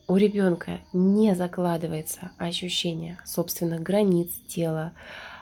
у 0.06 0.16
ребенка 0.16 0.80
не 0.92 1.34
закладывается 1.34 2.30
ощущение 2.36 3.16
собственных 3.24 3.82
границ 3.82 4.28
тела, 4.46 4.92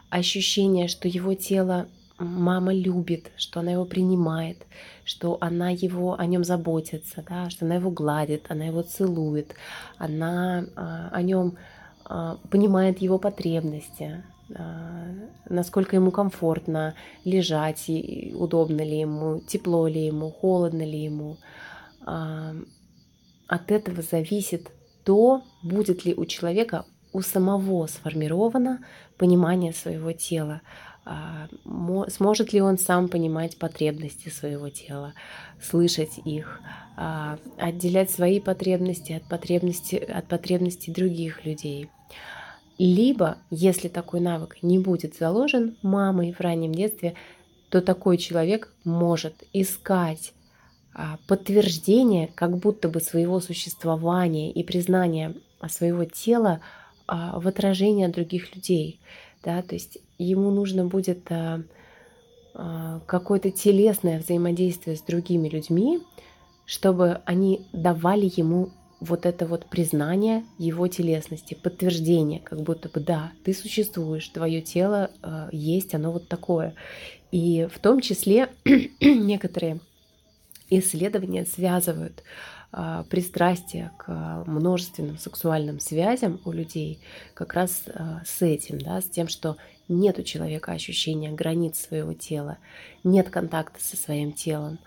ощущение, 0.09 0.87
что 0.87 1.09
его 1.09 1.35
тело 1.35 1.89
мама 2.17 2.73
любит, 2.73 3.33
что 3.37 3.59
она 3.59 3.73
его 3.73 3.87
принимает, 3.87 4.59
что 5.05 5.37
она 5.41 5.71
его 5.71 6.17
о 6.17 6.25
нем 6.27 6.45
заботится, 6.45 7.25
да, 7.29 7.51
что 7.51 7.65
она 7.65 7.75
его 7.75 7.91
гладит, 7.91 8.45
она 8.51 8.67
его 8.67 8.83
целует, 8.83 9.57
она 9.99 10.67
а, 10.77 11.09
о 11.11 11.23
нем 11.23 11.57
а, 12.05 12.39
понимает 12.53 13.01
его 13.01 13.19
потребности, 13.19 14.23
а, 14.55 15.07
насколько 15.49 15.97
ему 15.97 16.13
комфортно 16.13 16.95
лежать, 17.25 17.89
и 17.89 18.33
удобно 18.39 18.83
ли 18.83 19.01
ему, 19.01 19.41
тепло 19.41 19.89
ли 19.89 20.07
ему, 20.07 20.31
холодно 20.31 20.83
ли 20.83 21.03
ему 21.03 21.37
от 22.05 23.71
этого 23.71 24.03
зависит 24.03 24.71
то, 25.05 25.43
будет 25.63 26.05
ли 26.05 26.15
у 26.15 26.25
человека 26.25 26.87
у 27.13 27.23
самого 27.23 27.87
сформировано 27.87 28.81
понимание 29.17 29.73
своего 29.73 30.13
тела, 30.13 30.63
а, 31.07 31.49
сможет 32.09 32.53
ли 32.53 32.61
он 32.61 32.79
сам 32.79 33.09
понимать 33.09 33.59
потребности 33.59 34.31
своего 34.31 34.71
тела, 34.71 35.13
слышать 35.63 36.19
их, 36.25 36.61
а, 36.97 37.39
отделять 37.59 38.11
свои 38.11 38.41
потребности 38.41 39.13
от 39.13 39.29
потребностей, 39.29 39.99
от 39.99 40.27
потребностей 40.27 40.93
других 40.93 41.45
людей. 41.45 41.91
Либо, 42.79 43.39
если 43.51 43.89
такой 43.89 44.21
навык 44.21 44.63
не 44.63 44.79
будет 44.79 45.15
заложен 45.17 45.77
мамой 45.83 46.33
в 46.33 46.41
раннем 46.41 46.75
детстве, 46.75 47.15
то 47.69 47.81
такой 47.81 48.19
человек 48.19 48.73
может 48.83 49.45
искать 49.53 50.33
подтверждение 51.27 52.31
как 52.35 52.57
будто 52.57 52.89
бы 52.89 53.01
своего 53.01 53.41
существования 53.41 54.53
и 54.53 54.63
признание 54.63 55.35
своего 55.69 56.05
тела 56.05 56.61
а, 57.07 57.39
в 57.39 57.49
отражении 57.49 58.07
других 58.07 58.55
людей. 58.55 59.01
Да? 59.43 59.63
То 59.63 59.75
есть 59.75 59.99
ему 60.19 60.51
нужно 60.51 60.87
будет 60.87 61.31
а, 61.31 61.63
а, 62.55 63.01
какое-то 63.07 63.51
телесное 63.51 64.21
взаимодействие 64.21 64.97
с 64.97 65.03
другими 65.03 65.49
людьми, 65.49 66.01
чтобы 66.67 67.21
они 67.25 67.67
давали 67.73 68.31
ему 68.35 68.71
вот 69.01 69.27
это 69.27 69.47
вот 69.47 69.67
признание 69.67 70.45
его 70.57 70.89
телесности, 70.89 71.55
подтверждение, 71.55 72.41
как 72.41 72.61
будто 72.63 72.89
бы 72.89 73.01
да, 73.01 73.33
ты 73.45 73.53
существуешь, 73.53 74.27
твое 74.29 74.63
тело 74.63 75.11
э, 75.23 75.49
есть, 75.53 75.95
оно 75.95 76.11
вот 76.11 76.27
такое. 76.27 76.75
И 77.31 77.69
в 77.71 77.79
том 77.81 78.01
числе 78.01 78.49
некоторые 79.01 79.81
исследования 80.71 81.45
связывают 81.45 82.23
э, 82.73 83.05
пристрастие 83.09 83.93
к 83.99 84.45
множественным 84.47 85.19
сексуальным 85.19 85.81
связям 85.81 86.41
у 86.45 86.53
людей 86.53 87.01
как 87.35 87.55
раз 87.55 87.83
э, 87.87 88.21
с 88.25 88.43
этим, 88.43 88.81
да, 88.81 89.01
с 89.01 89.05
тем, 89.05 89.29
что 89.29 89.57
нет 89.89 90.19
у 90.19 90.23
человека 90.23 90.73
ощущения 90.73 91.31
границ 91.31 91.79
своего 91.79 92.15
тела, 92.15 92.59
нет 93.03 93.31
контакта 93.31 93.83
со 93.83 93.97
своим 93.97 94.33
телом, 94.33 94.79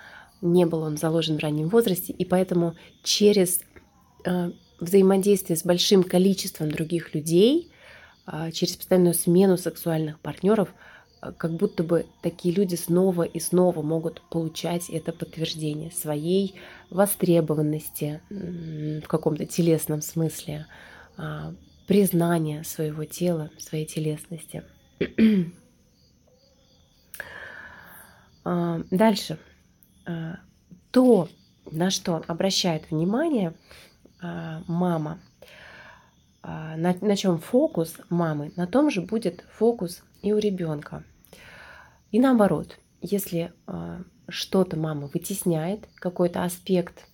не 0.42 0.66
был 0.66 0.82
он 0.82 0.98
заложен 0.98 1.38
в 1.38 1.42
раннем 1.42 1.70
возрасте, 1.70 2.14
и 2.14 2.26
поэтому 2.26 2.76
через 3.04 3.62
э, 4.26 4.52
взаимодействие 4.80 5.58
с 5.58 5.64
большим 5.64 6.04
количеством 6.04 6.72
других 6.72 7.14
людей, 7.16 7.72
через 8.52 8.76
постоянную 8.76 9.14
смену 9.14 9.58
сексуальных 9.58 10.20
партнеров, 10.20 10.74
как 11.38 11.52
будто 11.52 11.84
бы 11.84 12.06
такие 12.22 12.54
люди 12.54 12.76
снова 12.76 13.24
и 13.24 13.40
снова 13.40 13.82
могут 13.82 14.22
получать 14.30 14.90
это 14.90 15.12
подтверждение 15.12 15.92
своей 15.92 16.56
востребованности 16.90 18.22
в 18.30 19.08
каком-то 19.08 19.46
телесном 19.46 20.02
смысле, 20.02 20.68
признания 21.88 22.64
своего 22.64 23.06
тела, 23.06 23.50
своей 23.58 23.86
телесности. 23.86 24.64
Дальше. 28.92 29.38
А, 30.08 30.40
то, 30.92 31.28
на 31.70 31.92
что 31.92 32.24
обращает 32.28 32.90
внимание 32.90 33.54
а, 34.22 34.64
мама, 34.68 35.20
а, 36.42 36.78
на, 36.78 36.96
на 37.02 37.18
чем 37.18 37.40
фокус 37.40 37.98
мамы, 38.10 38.54
на 38.56 38.66
том 38.68 38.90
же 38.90 39.02
будет 39.02 39.46
фокус 39.52 40.02
и 40.22 40.34
у 40.34 40.38
ребенка. 40.38 41.04
И 42.12 42.20
наоборот, 42.20 42.80
если 43.02 43.54
что-то 44.30 44.78
мама 44.78 45.08
вытесняет, 45.14 45.88
какой-то 45.96 46.44
аспект 46.44 47.08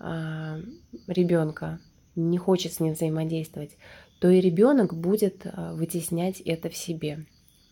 ребенка 0.00 1.78
не 2.16 2.38
хочет 2.38 2.72
с 2.72 2.80
ним 2.80 2.94
взаимодействовать, 2.94 3.76
то 4.20 4.28
и 4.28 4.40
ребенок 4.40 4.94
будет 4.94 5.46
вытеснять 5.72 6.40
это 6.40 6.70
в 6.70 6.76
себе. 6.76 7.26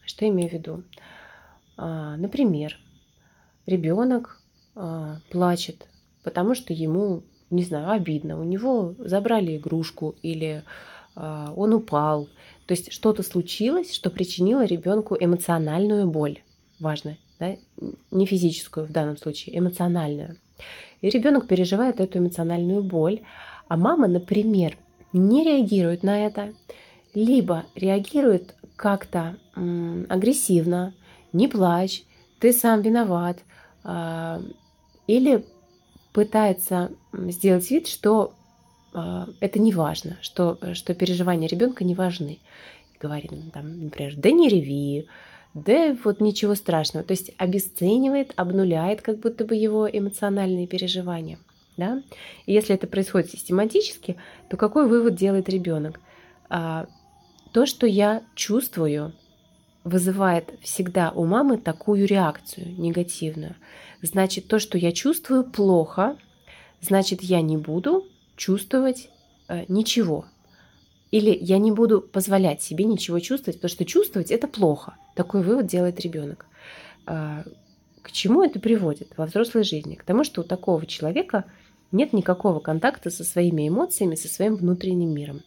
Что 0.04 0.24
я 0.24 0.30
имею 0.30 0.50
в 0.50 0.52
виду? 0.52 0.84
Например, 1.76 2.76
ребенок 3.66 4.40
а, 4.80 5.16
плачет, 5.30 5.88
потому 6.22 6.54
что 6.54 6.72
ему, 6.72 7.24
не 7.50 7.64
знаю, 7.64 7.90
обидно. 7.90 8.40
У 8.40 8.44
него 8.44 8.94
забрали 8.98 9.56
игрушку 9.56 10.14
или 10.22 10.62
а, 10.62 10.62
он 11.56 11.74
упал. 11.74 12.28
То 12.66 12.72
есть 12.72 12.92
что-то 12.92 13.22
случилось, 13.22 13.94
что 13.94 14.10
причинило 14.10 14.64
ребенку 14.64 15.16
эмоциональную 15.18 16.06
боль. 16.06 16.40
Важно, 16.78 17.16
да? 17.40 17.56
не 18.10 18.26
физическую 18.26 18.86
в 18.86 18.92
данном 18.92 19.16
случае, 19.16 19.58
эмоциональную. 19.58 20.36
И 21.00 21.10
ребенок 21.10 21.46
переживает 21.46 22.00
эту 22.00 22.18
эмоциональную 22.18 22.82
боль, 22.82 23.20
а 23.68 23.76
мама, 23.76 24.08
например, 24.08 24.76
не 25.12 25.44
реагирует 25.44 26.02
на 26.02 26.26
это, 26.26 26.52
либо 27.14 27.64
реагирует 27.74 28.54
как-то 28.76 29.36
агрессивно, 29.54 30.94
не 31.32 31.48
плачь, 31.48 32.04
ты 32.38 32.52
сам 32.52 32.82
виноват, 32.82 33.38
а, 33.82 34.40
или 35.06 35.44
пытается 36.12 36.92
сделать 37.12 37.70
вид, 37.70 37.86
что 37.88 38.34
это 38.92 39.58
не 39.58 39.72
важно, 39.72 40.16
что, 40.20 40.58
что 40.74 40.94
переживания 40.94 41.48
ребенка 41.48 41.84
не 41.84 41.94
важны. 41.94 42.38
Говорит, 43.00 43.30
ну, 43.30 43.50
там, 43.52 43.84
например, 43.84 44.14
да 44.16 44.30
не 44.30 44.48
реви, 44.48 45.06
да 45.54 45.96
вот 46.04 46.20
ничего 46.20 46.54
страшного. 46.54 47.04
То 47.04 47.12
есть 47.12 47.32
обесценивает, 47.38 48.32
обнуляет 48.36 49.02
как 49.02 49.18
будто 49.20 49.44
бы 49.44 49.54
его 49.54 49.88
эмоциональные 49.88 50.66
переживания. 50.66 51.38
Да? 51.76 52.02
И 52.46 52.52
если 52.52 52.74
это 52.74 52.86
происходит 52.86 53.30
систематически, 53.30 54.16
то 54.48 54.56
какой 54.56 54.88
вывод 54.88 55.14
делает 55.14 55.48
ребенок? 55.48 56.00
А, 56.48 56.86
то, 57.52 57.66
что 57.66 57.86
я 57.86 58.22
чувствую, 58.34 59.12
вызывает 59.84 60.52
всегда 60.60 61.12
у 61.12 61.24
мамы 61.24 61.56
такую 61.56 62.06
реакцию 62.06 62.74
негативную. 62.78 63.54
Значит, 64.02 64.48
то, 64.48 64.58
что 64.58 64.76
я 64.76 64.92
чувствую, 64.92 65.44
плохо, 65.44 66.16
значит, 66.80 67.22
я 67.22 67.40
не 67.40 67.56
буду 67.56 68.06
чувствовать 68.38 69.10
э, 69.48 69.66
ничего. 69.68 70.24
Или 71.10 71.36
я 71.38 71.58
не 71.58 71.72
буду 71.72 72.00
позволять 72.00 72.62
себе 72.62 72.84
ничего 72.84 73.18
чувствовать, 73.18 73.56
потому 73.58 73.70
что 73.70 73.84
чувствовать 73.84 74.30
это 74.30 74.46
плохо. 74.46 74.96
Такой 75.14 75.42
вывод 75.42 75.66
делает 75.66 76.00
ребенок. 76.00 76.46
Э, 77.06 77.42
к 78.02 78.12
чему 78.12 78.42
это 78.42 78.60
приводит 78.60 79.12
во 79.18 79.26
взрослой 79.26 79.64
жизни? 79.64 79.96
К 79.96 80.04
тому, 80.04 80.24
что 80.24 80.40
у 80.40 80.44
такого 80.44 80.86
человека 80.86 81.44
нет 81.92 82.12
никакого 82.12 82.60
контакта 82.60 83.10
со 83.10 83.24
своими 83.24 83.68
эмоциями, 83.68 84.14
со 84.14 84.28
своим 84.28 84.56
внутренним 84.56 85.12
миром. 85.12 85.42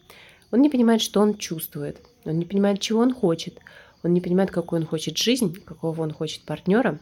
Он 0.52 0.62
не 0.62 0.70
понимает, 0.70 1.02
что 1.02 1.22
он 1.22 1.38
чувствует, 1.38 2.02
он 2.26 2.38
не 2.38 2.46
понимает, 2.46 2.82
чего 2.82 3.00
он 3.00 3.14
хочет, 3.14 3.60
он 4.04 4.14
не 4.14 4.22
понимает, 4.22 4.52
какую 4.52 4.82
он 4.82 4.88
хочет 4.88 5.18
жизнь, 5.18 5.56
какого 5.64 6.02
он 6.02 6.12
хочет 6.12 6.44
партнера, 6.44 7.00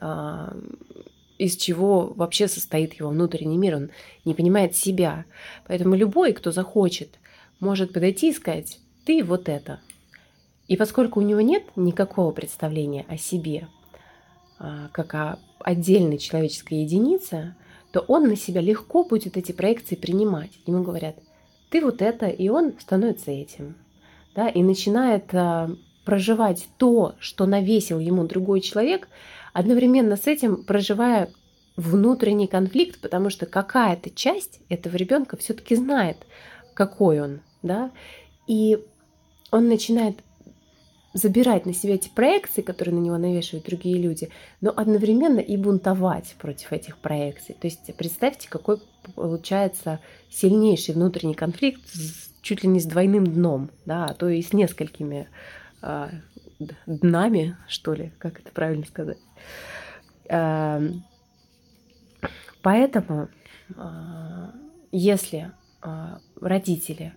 а, 0.00 0.56
из 1.42 1.56
чего 1.56 2.12
вообще 2.14 2.46
состоит 2.46 2.94
его 2.94 3.10
внутренний 3.10 3.58
мир. 3.58 3.76
Он 3.76 3.90
не 4.24 4.32
понимает 4.32 4.76
себя. 4.76 5.24
Поэтому 5.66 5.96
любой, 5.96 6.32
кто 6.32 6.52
захочет, 6.52 7.18
может 7.58 7.92
подойти 7.92 8.30
и 8.30 8.34
сказать, 8.34 8.78
ты 9.04 9.24
вот 9.24 9.48
это. 9.48 9.80
И 10.68 10.76
поскольку 10.76 11.18
у 11.18 11.22
него 11.24 11.40
нет 11.40 11.64
никакого 11.74 12.30
представления 12.30 13.04
о 13.08 13.16
себе, 13.16 13.66
а, 14.60 14.88
как 14.92 15.14
о 15.14 15.38
отдельной 15.58 16.18
человеческой 16.18 16.84
единице, 16.84 17.56
то 17.90 18.00
он 18.00 18.28
на 18.28 18.36
себя 18.36 18.60
легко 18.60 19.02
будет 19.02 19.36
эти 19.36 19.50
проекции 19.50 19.96
принимать. 19.96 20.52
Ему 20.64 20.84
говорят, 20.84 21.16
ты 21.70 21.82
вот 21.82 22.02
это, 22.02 22.26
и 22.26 22.48
он 22.48 22.74
становится 22.78 23.32
этим. 23.32 23.74
Да, 24.36 24.48
и 24.48 24.62
начинает 24.62 25.34
а, 25.34 25.70
проживать 26.04 26.68
то, 26.78 27.16
что 27.18 27.46
навесил 27.46 27.98
ему 27.98 28.24
другой 28.28 28.60
человек, 28.60 29.08
одновременно 29.52 30.16
с 30.16 30.26
этим 30.26 30.64
проживая 30.64 31.30
внутренний 31.76 32.46
конфликт, 32.46 33.00
потому 33.00 33.30
что 33.30 33.46
какая-то 33.46 34.10
часть 34.10 34.60
этого 34.68 34.96
ребенка 34.96 35.36
все-таки 35.36 35.74
знает, 35.74 36.18
какой 36.74 37.20
он, 37.20 37.40
да, 37.62 37.90
и 38.46 38.78
он 39.50 39.68
начинает 39.68 40.16
забирать 41.14 41.66
на 41.66 41.74
себя 41.74 41.94
эти 41.94 42.08
проекции, 42.08 42.62
которые 42.62 42.94
на 42.94 43.00
него 43.00 43.18
навешивают 43.18 43.66
другие 43.66 43.98
люди, 43.98 44.30
но 44.60 44.72
одновременно 44.74 45.40
и 45.40 45.56
бунтовать 45.56 46.34
против 46.38 46.72
этих 46.72 46.96
проекций. 46.98 47.54
То 47.58 47.66
есть 47.66 47.94
представьте, 47.96 48.48
какой 48.48 48.78
получается 49.14 50.00
сильнейший 50.30 50.94
внутренний 50.94 51.34
конфликт 51.34 51.82
с, 51.92 52.30
чуть 52.40 52.62
ли 52.62 52.68
не 52.68 52.80
с 52.80 52.86
двойным 52.86 53.26
дном, 53.26 53.70
да, 53.84 54.06
а 54.06 54.14
то 54.14 54.28
и 54.28 54.40
с 54.40 54.52
несколькими 54.52 55.28
а, 55.82 56.10
днами, 56.86 57.56
что 57.68 57.94
ли, 57.94 58.12
как 58.18 58.40
это 58.40 58.50
правильно 58.52 58.84
сказать. 58.84 59.18
Эм, 60.28 61.04
поэтому, 62.62 63.28
а, 63.76 64.52
если 64.90 65.52
а, 65.80 66.20
родители 66.40 67.12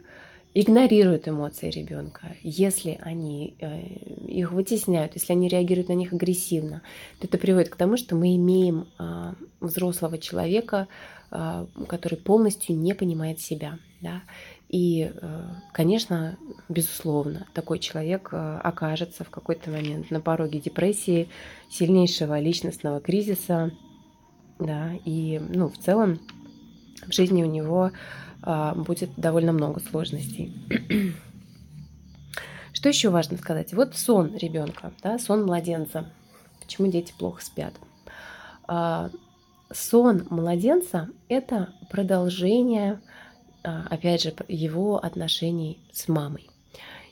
игнорируют 0.53 1.27
эмоции 1.27 1.69
ребенка, 1.69 2.35
если 2.41 2.97
они 3.01 3.55
э, 3.59 3.81
их 4.27 4.53
вытесняют, 4.53 5.13
если 5.15 5.33
они 5.33 5.49
реагируют 5.49 5.89
на 5.89 5.93
них 5.93 6.13
агрессивно, 6.13 6.81
то 7.19 7.27
это 7.27 7.37
приводит 7.37 7.69
к 7.69 7.75
тому, 7.75 7.97
что 7.97 8.15
мы 8.15 8.37
имеем 8.37 8.87
взрослого 9.59 10.17
человека, 10.17 10.87
который 11.29 12.17
полностью 12.17 12.77
не 12.77 12.93
понимает 12.93 13.41
себя. 13.41 13.79
Да? 13.99 14.21
И, 14.69 15.11
э, 15.13 15.43
конечно, 15.73 16.37
безусловно, 16.69 17.47
такой 17.53 17.79
человек 17.79 18.29
э, 18.31 18.59
окажется 18.63 19.23
в 19.23 19.29
какой-то 19.29 19.69
момент 19.69 20.11
на 20.11 20.19
пороге 20.19 20.59
депрессии, 20.59 21.29
сильнейшего 21.69 22.39
личностного 22.39 22.99
кризиса, 22.99 23.71
да, 24.59 24.91
и, 25.05 25.39
ну, 25.49 25.69
в 25.69 25.77
целом 25.77 26.19
в 27.05 27.13
жизни 27.13 27.43
у 27.43 27.47
него 27.47 27.91
а, 28.41 28.75
будет 28.75 29.09
довольно 29.17 29.51
много 29.51 29.79
сложностей. 29.79 30.53
Что 32.73 32.89
еще 32.89 33.09
важно 33.09 33.37
сказать? 33.37 33.73
Вот 33.73 33.95
сон 33.95 34.35
ребенка, 34.37 34.93
да, 35.01 35.17
сон 35.17 35.45
младенца. 35.45 36.11
Почему 36.61 36.87
дети 36.87 37.13
плохо 37.17 37.43
спят? 37.43 37.73
А, 38.67 39.09
сон 39.73 40.27
младенца– 40.29 41.09
это 41.27 41.73
продолжение 41.89 43.01
опять 43.65 44.23
же, 44.23 44.33
его 44.47 44.97
отношений 44.97 45.79
с 45.91 46.07
мамой. 46.07 46.49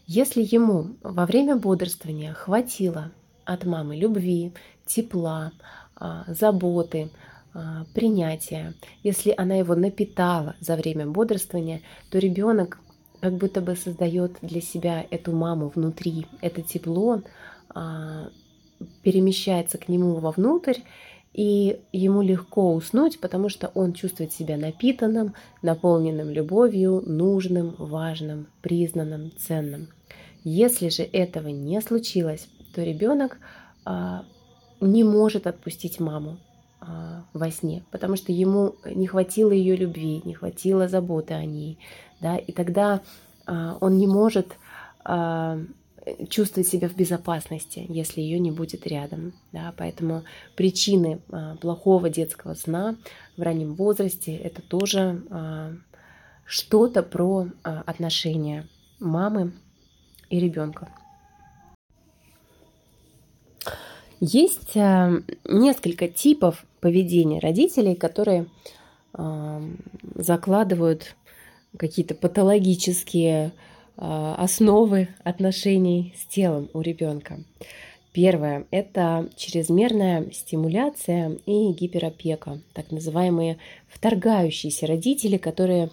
Если 0.06 0.42
ему 0.42 0.96
во 1.02 1.26
время 1.26 1.56
бодрствования 1.56 2.34
хватило 2.34 3.12
от 3.46 3.66
мамы 3.66 3.96
любви, 3.96 4.54
тепла, 4.86 5.52
а, 5.96 6.26
заботы, 6.28 7.10
а, 7.54 7.86
принятия, 7.94 8.74
если 9.04 9.34
она 9.38 9.56
его 9.56 9.76
напитала 9.76 10.56
за 10.60 10.76
время 10.76 11.08
бодрствования, 11.08 11.82
то 12.10 12.18
ребенок 12.20 12.80
как 13.22 13.36
будто 13.36 13.62
бы 13.62 13.76
создает 13.76 14.38
для 14.42 14.60
себя 14.60 15.06
эту 15.10 15.32
маму 15.32 15.72
внутри, 15.74 16.28
это 16.42 16.62
тепло 16.62 17.22
а, 17.70 18.30
перемещается 19.02 19.78
к 19.78 19.88
нему 19.88 20.16
вовнутрь, 20.16 20.80
и 21.34 21.80
ему 21.92 22.22
легко 22.22 22.74
уснуть, 22.74 23.20
потому 23.20 23.50
что 23.50 23.72
он 23.74 23.94
чувствует 23.94 24.32
себя 24.32 24.56
напитанным, 24.56 25.34
наполненным 25.62 26.30
любовью, 26.30 27.02
нужным, 27.06 27.76
важным, 27.78 28.48
признанным, 28.62 29.32
ценным. 29.38 29.90
Если 30.44 30.90
же 30.90 31.04
этого 31.04 31.48
не 31.48 31.82
случилось, 31.82 32.48
то 32.76 32.84
ребенок 32.84 33.40
а, 33.86 34.26
не 34.80 35.04
может 35.04 35.48
отпустить 35.48 36.00
маму 36.00 36.38
а, 36.80 37.26
во 37.34 37.50
сне, 37.50 37.84
потому 37.92 38.16
что 38.16 38.32
ему 38.32 38.76
не 38.86 39.08
хватило 39.08 39.52
ее 39.52 39.76
любви, 39.76 40.22
не 40.26 40.34
хватило 40.34 40.88
заботы 40.88 41.34
о 41.34 41.46
ней, 41.46 41.80
да, 42.20 42.38
и 42.38 42.52
тогда 42.52 43.02
а, 43.46 43.78
он 43.82 43.98
не 43.98 44.08
может 44.08 44.58
а, 45.04 45.60
чувствовать 46.30 46.68
себя 46.68 46.90
в 46.90 46.96
безопасности, 46.96 47.86
если 47.90 48.22
ее 48.22 48.40
не 48.40 48.52
будет 48.52 48.86
рядом. 48.88 49.34
Да? 49.52 49.74
Поэтому 49.78 50.24
причины 50.56 51.22
а, 51.32 51.56
плохого 51.56 52.10
детского 52.10 52.54
сна 52.54 52.96
в 53.38 53.42
раннем 53.42 53.76
возрасте 53.76 54.36
это 54.36 54.62
тоже 54.62 55.24
а, 55.30 55.74
что-то 56.46 57.04
про 57.04 57.48
а, 57.64 57.84
отношения 57.86 58.68
мамы 59.00 59.54
и 60.30 60.40
ребенка. 60.40 60.90
Есть 64.20 64.74
несколько 64.76 66.08
типов 66.08 66.66
поведения 66.80 67.40
родителей, 67.42 67.94
которые 67.94 68.48
закладывают 70.16 71.18
какие-то 71.78 72.16
патологические 72.16 73.52
основы 73.96 75.10
отношений 75.24 76.14
с 76.18 76.26
телом 76.26 76.70
у 76.74 76.82
ребенка. 76.82 77.40
Первое– 78.12 78.66
это 78.72 79.30
чрезмерная 79.36 80.30
стимуляция 80.32 81.38
и 81.46 81.72
гиперопека, 81.72 82.60
так 82.74 82.92
называемые 82.92 83.58
вторгающиеся 83.88 84.86
родители, 84.88 85.38
которые 85.38 85.90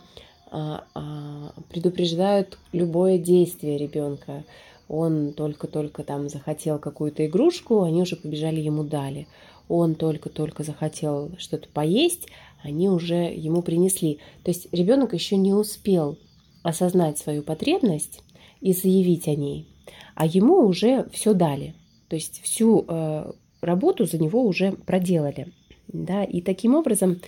предупреждают 1.70 2.58
любое 2.72 3.18
действие 3.18 3.78
ребенка, 3.78 4.44
он 4.88 5.32
только-только 5.32 6.02
там 6.02 6.28
захотел 6.28 6.80
какую-то 6.80 7.24
игрушку, 7.24 7.84
они 7.84 8.02
уже 8.02 8.16
побежали 8.16 8.60
ему 8.60 8.82
дали. 8.82 9.28
Он 9.68 9.94
только-только 9.94 10.64
захотел 10.64 11.30
что-то 11.38 11.68
поесть, 11.68 12.26
они 12.64 12.88
уже 12.88 13.14
ему 13.14 13.62
принесли. 13.62 14.18
То 14.42 14.50
есть 14.50 14.66
ребенок 14.72 15.14
еще 15.14 15.36
не 15.36 15.54
успел 15.54 16.18
осознать 16.62 17.18
свою 17.18 17.42
потребность 17.42 18.22
и 18.60 18.72
заявить 18.72 19.28
о 19.28 19.34
ней, 19.34 19.66
а 20.14 20.26
ему 20.26 20.66
уже 20.66 21.08
все 21.12 21.34
дали. 21.34 21.74
То 22.08 22.16
есть 22.16 22.42
всю 22.42 22.84
э, 22.86 23.32
работу 23.60 24.04
за 24.04 24.18
него 24.18 24.44
уже 24.44 24.72
проделали. 24.72 25.52
Да? 25.88 26.24
И 26.24 26.40
таким 26.40 26.74
образом 26.74 27.20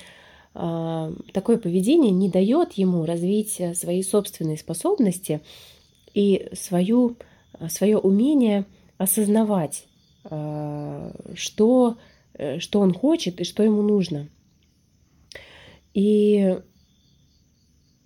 э, 0.54 1.12
такое 1.32 1.58
поведение 1.58 2.10
не 2.10 2.28
дает 2.28 2.72
ему 2.74 3.04
развить 3.04 3.60
свои 3.74 4.02
собственные 4.02 4.58
способности 4.58 5.40
и 6.14 6.48
свою 6.52 7.16
свое 7.68 7.98
умение 7.98 8.66
осознавать, 8.98 9.86
э, 10.24 11.12
что, 11.34 11.98
э, 12.34 12.58
что 12.58 12.80
он 12.80 12.94
хочет 12.94 13.40
и 13.40 13.44
что 13.44 13.62
ему 13.62 13.82
нужно. 13.82 14.28
И 15.94 16.58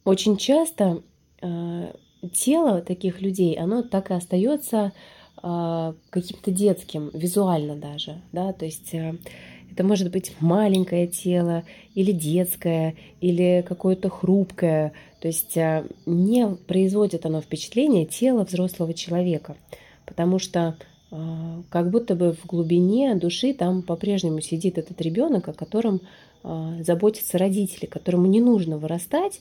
очень 0.05 0.37
часто 0.37 1.03
тело 2.33 2.81
таких 2.81 3.21
людей, 3.21 3.55
оно 3.55 3.83
так 3.83 4.11
и 4.11 4.15
остается 4.15 4.93
каким-то 5.43 6.51
детским, 6.51 7.11
визуально 7.13 7.77
даже, 7.77 8.21
да, 8.33 8.53
то 8.53 8.65
есть 8.65 8.95
это 9.71 9.85
может 9.85 10.11
быть 10.11 10.33
маленькое 10.41 11.07
тело 11.07 11.65
или 11.95 12.11
детское, 12.13 12.95
или 13.21 13.63
какое-то 13.69 14.09
хрупкое. 14.09 14.93
То 15.21 15.29
есть 15.29 15.57
не 16.07 16.49
производит 16.67 17.27
оно 17.27 17.43
впечатление 17.43 18.07
тела 18.07 18.45
взрослого 18.45 18.95
человека, 18.95 19.57
потому 20.07 20.39
что 20.39 20.77
как 21.71 21.91
будто 21.91 22.15
бы 22.15 22.33
в 22.33 22.47
глубине 22.47 23.15
души 23.17 23.53
там 23.53 23.83
по-прежнему 23.83 24.41
сидит 24.41 24.79
этот 24.79 25.01
ребенок, 25.03 25.49
о 25.49 25.53
котором 25.53 26.01
заботятся 26.43 27.39
родители, 27.39 27.87
которому 27.87 28.27
не 28.27 28.41
нужно 28.41 28.79
вырастать, 28.79 29.41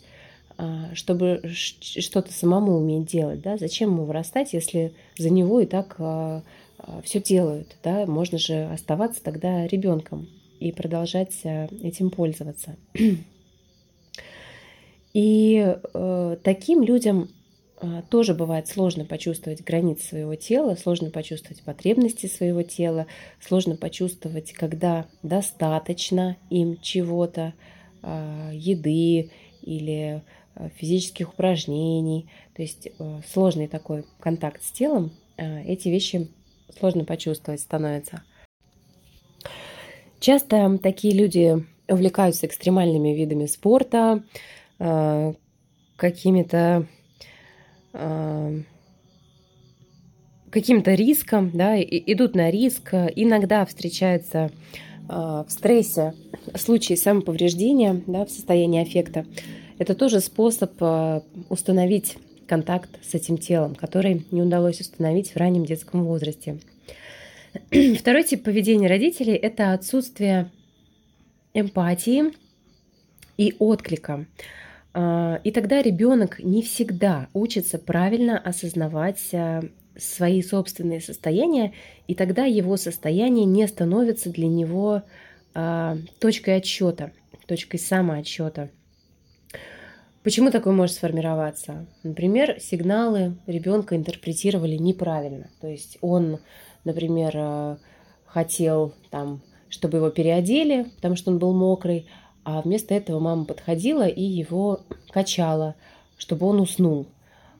чтобы 0.93 1.41
что-то 1.53 2.31
самому 2.31 2.77
уметь 2.77 3.07
делать. 3.07 3.41
Да? 3.41 3.57
Зачем 3.57 3.91
ему 3.91 4.05
вырастать, 4.05 4.53
если 4.53 4.93
за 5.17 5.29
него 5.29 5.59
и 5.59 5.65
так 5.65 5.95
а, 5.97 7.01
все 7.03 7.21
делают, 7.21 7.77
да, 7.83 8.05
можно 8.05 8.37
же 8.37 8.65
оставаться 8.65 9.23
тогда 9.23 9.65
ребенком 9.67 10.27
и 10.59 10.71
продолжать 10.71 11.33
а, 11.43 11.67
этим 11.81 12.09
пользоваться. 12.09 12.75
И 15.13 15.65
э, 15.93 16.37
таким 16.43 16.83
людям 16.83 17.29
э, 17.79 18.01
тоже 18.09 18.33
бывает 18.33 18.67
сложно 18.67 19.05
почувствовать 19.05 19.63
границы 19.63 20.09
своего 20.09 20.35
тела, 20.35 20.75
сложно 20.75 21.09
почувствовать 21.09 21.63
потребности 21.63 22.25
своего 22.25 22.63
тела, 22.63 23.07
сложно 23.39 23.77
почувствовать, 23.77 24.51
когда 24.51 25.05
достаточно 25.23 26.35
им 26.49 26.77
чего-то, 26.81 27.53
э, 28.03 28.49
еды 28.55 29.31
или 29.65 30.23
физических 30.77 31.33
упражнений. 31.33 32.29
То 32.55 32.61
есть 32.61 32.87
э, 32.87 33.19
сложный 33.27 33.67
такой 33.67 34.05
контакт 34.19 34.63
с 34.63 34.71
телом, 34.71 35.11
э, 35.37 35.63
эти 35.63 35.89
вещи 35.89 36.29
сложно 36.79 37.03
почувствовать 37.03 37.59
становится. 37.59 38.23
Часто 40.19 40.77
такие 40.77 41.13
люди 41.13 41.65
увлекаются 41.87 42.47
экстремальными 42.47 43.09
видами 43.09 43.45
спорта, 43.47 44.23
э, 44.79 45.33
какими-то 45.97 46.87
э, 47.93 48.61
каким-то 50.49 50.93
риском, 50.93 51.51
да, 51.53 51.81
идут 51.81 52.33
на 52.33 52.49
риск, 52.49 52.93
иногда 52.93 53.65
встречаются 53.65 54.45
э, 54.45 54.51
в 55.07 55.47
стрессе 55.49 56.13
случаи 56.55 56.95
самоповреждения, 56.95 58.01
да, 58.07 58.25
в 58.25 58.31
состоянии 58.31 58.81
аффекта. 58.81 59.25
Это 59.77 59.95
тоже 59.95 60.19
способ 60.19 60.71
установить 61.49 62.17
контакт 62.47 62.89
с 63.03 63.13
этим 63.13 63.37
телом, 63.37 63.75
который 63.75 64.25
не 64.31 64.41
удалось 64.41 64.79
установить 64.79 65.31
в 65.31 65.37
раннем 65.37 65.65
детском 65.65 66.03
возрасте. 66.03 66.59
Второй 67.99 68.23
тип 68.23 68.43
поведения 68.43 68.87
родителей– 68.87 69.33
это 69.35 69.73
отсутствие 69.73 70.51
эмпатии 71.53 72.33
и 73.37 73.55
отклика. 73.59 74.25
А, 74.93 75.39
и 75.43 75.51
тогда 75.51 75.81
ребенок 75.81 76.39
не 76.39 76.61
всегда 76.61 77.27
учится 77.33 77.77
правильно 77.77 78.37
осознавать 78.37 79.29
свои 79.97 80.41
собственные 80.41 81.01
состояния, 81.01 81.73
и 82.07 82.15
тогда 82.15 82.45
его 82.45 82.77
состояние 82.77 83.45
не 83.45 83.67
становится 83.67 84.29
для 84.29 84.47
него 84.47 85.03
а, 85.53 85.97
точкой 86.19 86.57
отсчета, 86.57 87.11
точкой 87.47 87.77
самоотсчета. 87.77 88.69
Почему 90.25 90.49
такое 90.49 90.73
может 90.73 90.95
сформироваться? 90.95 91.85
Например, 92.01 92.59
сигналы 92.59 93.37
ребенка 93.45 93.95
интерпретировали 93.95 94.75
неправильно. 94.75 95.51
То 95.61 95.67
есть 95.67 95.99
он, 96.01 96.39
например, 96.83 97.31
э, 97.35 97.77
хотел 98.25 98.95
там, 99.11 99.43
чтобы 99.69 99.97
его 99.97 100.09
переодели, 100.09 100.87
потому 100.95 101.15
что 101.15 101.29
он 101.29 101.37
был 101.37 101.53
мокрый, 101.53 102.07
а 102.43 102.63
вместо 102.63 102.95
этого 102.95 103.19
мама 103.19 103.45
подходила 103.45 104.07
и 104.07 104.23
его 104.23 104.81
качала, 105.11 105.75
чтобы 106.17 106.47
он 106.47 106.59
уснул. 106.59 107.05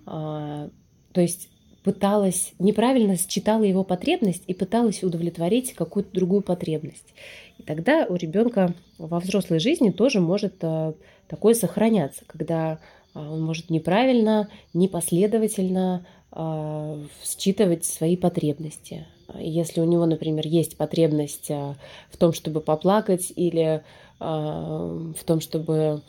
А, 0.08 0.70
то 1.12 1.22
есть 1.22 1.50
пыталась, 1.86 2.54
неправильно 2.58 3.16
считала 3.16 3.62
его 3.62 3.84
потребность 3.84 4.44
и 4.48 4.56
пыталась 4.56 5.04
удовлетворить 5.04 5.74
какую-то 5.74 6.12
другую 6.12 6.42
потребность. 6.42 7.14
И 7.60 7.64
тогда 7.64 8.08
у 8.10 8.16
ребенка 8.16 8.74
во 8.98 9.20
взрослой 9.20 9.60
жизни 9.60 9.92
тоже 9.92 10.20
может 10.20 10.56
э, 10.62 10.94
такое 11.28 11.54
сохраняться, 11.54 12.24
когда 12.26 12.80
а, 13.14 13.32
он 13.32 13.44
может 13.44 13.70
неправильно, 13.70 14.50
непоследовательно 14.74 16.06
а, 16.32 17.00
считывать 17.24 17.86
свои 17.86 18.18
потребности. 18.18 19.06
Если 19.40 19.80
у 19.80 19.86
него, 19.86 20.08
например, 20.08 20.48
есть 20.48 20.78
потребность 20.78 21.52
а, 21.52 21.76
в 22.10 22.18
том, 22.18 22.34
чтобы 22.34 22.62
поплакать, 22.62 23.32
или 23.36 23.84
в 24.18 25.18
том, 25.26 25.42
чтобы 25.42 26.02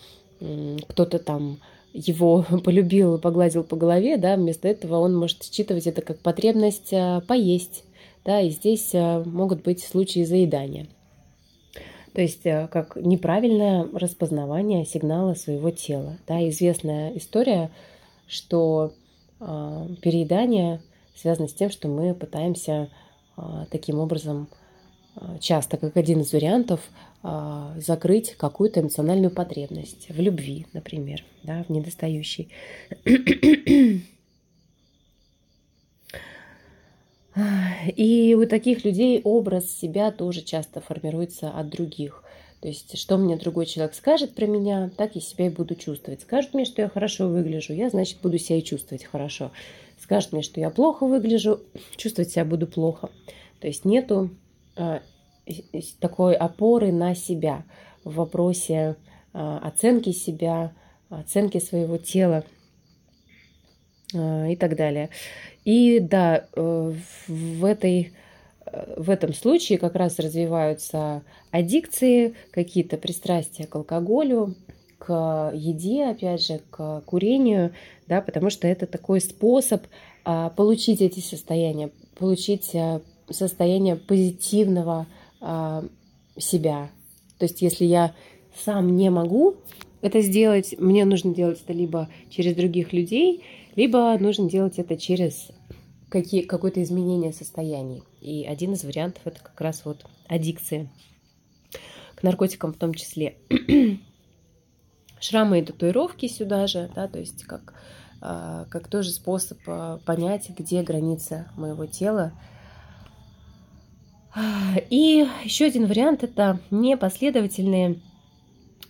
кто-то 0.89 1.19
там 1.19 1.59
его 1.97 2.45
полюбил 2.65 3.19
погладил 3.19 3.65
по 3.65 3.77
голове, 3.77 4.17
да, 4.17 4.37
вместо 4.37 4.69
этого 4.69 4.99
он 4.99 5.17
может 5.17 5.43
считывать 5.43 5.87
это 5.87 6.03
как 6.03 6.19
потребность 6.21 6.93
поесть, 7.27 7.85
да, 8.25 8.41
и 8.41 8.51
здесь 8.51 8.93
могут 8.93 9.63
быть 9.63 9.83
случаи 9.83 10.25
заедания. 10.25 10.89
То 12.13 12.23
есть 12.23 12.43
как 12.43 12.97
неправильное 12.97 13.87
распознавание 13.93 14.87
сигнала 14.87 15.35
своего 15.35 15.71
тела. 15.71 16.17
Да, 16.27 16.49
известная 16.49 17.15
история, 17.17 17.71
что 18.27 18.93
переедание 19.39 20.81
связано 21.15 21.47
с 21.47 21.53
тем, 21.53 21.71
что 21.71 21.89
мы 21.89 22.15
пытаемся 22.15 22.89
таким 23.71 23.99
образом 23.99 24.49
часто 25.40 25.76
как 25.76 25.96
один 25.96 26.20
из 26.20 26.33
вариантов 26.33 26.81
а, 27.22 27.74
закрыть 27.79 28.35
какую-то 28.37 28.81
эмоциональную 28.81 29.31
потребность 29.31 30.09
в 30.11 30.20
любви, 30.20 30.66
например, 30.72 31.24
да, 31.42 31.64
в 31.64 31.70
недостающей. 31.70 32.50
И 37.96 38.35
у 38.35 38.46
таких 38.46 38.85
людей 38.85 39.20
образ 39.22 39.70
себя 39.70 40.11
тоже 40.11 40.40
часто 40.40 40.81
формируется 40.81 41.50
от 41.50 41.68
других. 41.68 42.22
То 42.61 42.68
есть, 42.68 42.98
что 42.98 43.18
мне 43.18 43.37
другой 43.37 43.66
человек 43.66 43.94
скажет 43.94 44.35
про 44.35 44.46
меня, 44.46 44.90
так 44.96 45.14
я 45.14 45.20
себя 45.20 45.46
и 45.46 45.50
буду 45.50 45.74
чувствовать. 45.74 46.22
Скажет 46.22 46.55
мне, 46.55 46.64
что 46.64 46.81
я 46.81 46.88
хорошо 46.88 47.29
выгляжу, 47.29 47.74
я, 47.74 47.90
значит, 47.90 48.18
буду 48.22 48.38
себя 48.38 48.59
и 48.59 48.62
чувствовать 48.62 49.05
хорошо. 49.05 49.52
Скажет 50.00 50.33
мне, 50.33 50.42
что 50.42 50.61
я 50.61 50.70
плохо 50.70 51.05
выгляжу, 51.07 51.61
чувствовать 51.96 52.31
себя 52.31 52.44
буду 52.44 52.66
плохо. 52.66 53.11
То 53.61 53.66
есть 53.66 53.85
нету 53.85 54.31
такой 56.01 56.35
опоры 56.35 56.93
на 56.93 57.15
себя 57.15 57.65
в 58.05 58.15
вопросе 58.15 58.97
а, 59.33 59.59
оценки 59.59 60.12
себя, 60.12 60.73
оценки 61.11 61.59
своего 61.59 61.99
тела 61.99 62.45
а, 64.15 64.47
и 64.47 64.57
так 64.57 64.77
далее. 64.77 65.11
И 65.65 65.99
да, 65.99 66.47
э, 66.55 66.93
в 67.27 67.65
этой 67.65 68.12
э, 68.65 68.95
в 68.97 69.11
этом 69.11 69.35
случае 69.35 69.79
как 69.79 69.97
раз 69.97 70.21
развиваются 70.21 71.23
аддикции, 71.51 72.35
какие-то 72.53 72.97
пристрастия 72.99 73.67
к 73.67 73.75
алкоголю, 73.75 74.55
к 74.99 75.51
еде, 75.55 76.07
опять 76.07 76.47
же, 76.47 76.61
к 76.71 77.03
курению, 77.05 77.73
да, 78.07 78.23
потому 78.23 78.49
что 78.49 78.69
это 78.69 78.87
такой 78.87 79.21
способ 79.21 79.85
получить 80.25 81.03
эти 81.03 81.21
состояния, 81.21 81.91
получить 82.17 82.75
состояние 83.31 83.97
позитивного 83.97 85.07
а, 85.41 85.85
себя. 86.39 86.91
То 87.39 87.45
есть, 87.45 87.62
если 87.62 87.85
я 87.85 88.15
сам 88.65 88.97
не 88.97 89.11
могу 89.11 89.57
это 90.01 90.21
сделать, 90.21 90.75
мне 90.79 91.05
нужно 91.05 91.35
делать 91.35 91.61
это 91.62 91.73
либо 91.73 92.09
через 92.31 92.55
других 92.55 92.93
людей, 92.93 93.43
либо 93.75 94.17
нужно 94.19 94.49
делать 94.49 94.79
это 94.79 94.97
через 94.97 95.51
какие, 96.09 96.43
какое-то 96.43 96.83
изменение 96.83 97.33
состояний. 97.33 98.03
И 98.21 98.45
один 98.45 98.73
из 98.73 98.85
вариантов 98.85 99.23
это 99.27 99.41
как 99.41 99.61
раз 99.61 99.85
вот 99.85 100.05
аддикция 100.29 100.91
к 102.15 102.23
наркотикам 102.23 102.73
в 102.73 102.79
том 102.79 102.95
числе. 102.95 103.37
Шрамы 105.21 105.61
и 105.61 105.65
татуировки 105.65 106.29
сюда 106.29 106.67
же, 106.67 106.91
да, 106.95 107.09
то 107.09 107.19
есть 107.19 107.45
как, 107.45 107.75
а, 108.21 108.67
как 108.67 108.89
тоже 108.89 109.11
способ 109.11 109.59
а, 109.67 109.99
понять, 110.05 110.51
где 110.51 110.83
граница 110.83 111.51
моего 111.57 111.87
тела, 111.87 112.33
и 114.90 115.27
еще 115.44 115.66
один 115.66 115.87
вариант– 115.87 116.22
это 116.25 116.61
непоследовательные 116.70 118.01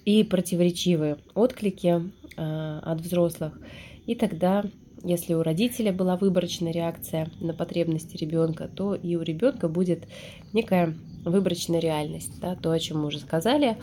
и 0.05 0.25
противоречивые 0.25 1.19
отклики 1.35 2.03
а, 2.37 2.81
от 2.81 3.01
взрослых. 3.01 3.59
И 4.07 4.15
тогда, 4.15 4.65
если 5.03 5.35
у 5.35 5.43
родителя 5.43 5.93
была 5.93 6.17
выборочная 6.17 6.73
реакция 6.73 7.31
на 7.41 7.55
потребности 7.55 8.17
ребенка, 8.17 8.69
то 8.69 8.95
и 8.95 9.17
у 9.17 9.23
ребенка 9.23 9.69
будет 9.69 10.07
некая 10.53 10.95
выборочная 11.25 11.81
реальность, 11.81 12.41
да, 12.41 12.57
то, 12.57 12.71
о 12.71 12.79
чем 12.79 13.01
мы 13.01 13.07
уже 13.07 13.19
сказали. 13.21 13.77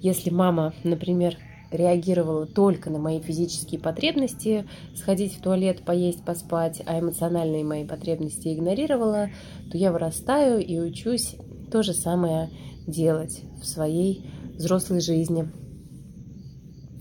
Если 0.00 0.30
мама, 0.30 0.74
например, 0.84 1.36
реагировала 1.70 2.46
только 2.46 2.90
на 2.90 2.98
мои 2.98 3.20
физические 3.20 3.80
потребности, 3.80 4.66
сходить 4.94 5.34
в 5.34 5.42
туалет, 5.42 5.82
поесть, 5.84 6.24
поспать, 6.24 6.82
а 6.86 6.98
эмоциональные 6.98 7.64
мои 7.64 7.84
потребности 7.84 8.52
игнорировала, 8.52 9.30
то 9.70 9.78
я 9.78 9.92
вырастаю 9.92 10.64
и 10.64 10.78
учусь 10.78 11.36
то 11.70 11.82
же 11.82 11.92
самое 11.92 12.50
делать 12.86 13.42
в 13.60 13.66
своей 13.66 14.26
взрослой 14.54 15.00
жизни. 15.00 15.48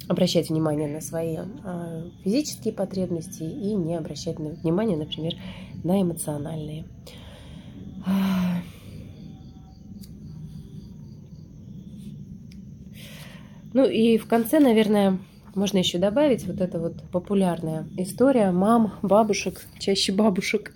Обращать 0.08 0.50
внимание 0.50 0.88
на 0.88 1.02
свои 1.02 1.38
а, 1.38 2.04
физические 2.24 2.74
потребности 2.74 3.44
и 3.44 3.74
не 3.76 3.96
обращать 3.96 4.38
внимания, 4.40 4.98
например, 4.98 5.34
на 5.84 6.02
эмоциональные. 6.02 6.86
Ну 13.74 13.88
и 13.88 14.18
в 14.18 14.28
конце, 14.28 14.60
наверное, 14.60 15.20
можно 15.56 15.78
еще 15.78 15.98
добавить 15.98 16.46
вот 16.46 16.62
эта 16.62 16.80
вот 16.80 17.04
популярная 17.12 17.88
история 17.98 18.52
мам, 18.52 18.94
бабушек, 19.02 19.62
чаще 19.80 20.12
бабушек, 20.12 20.74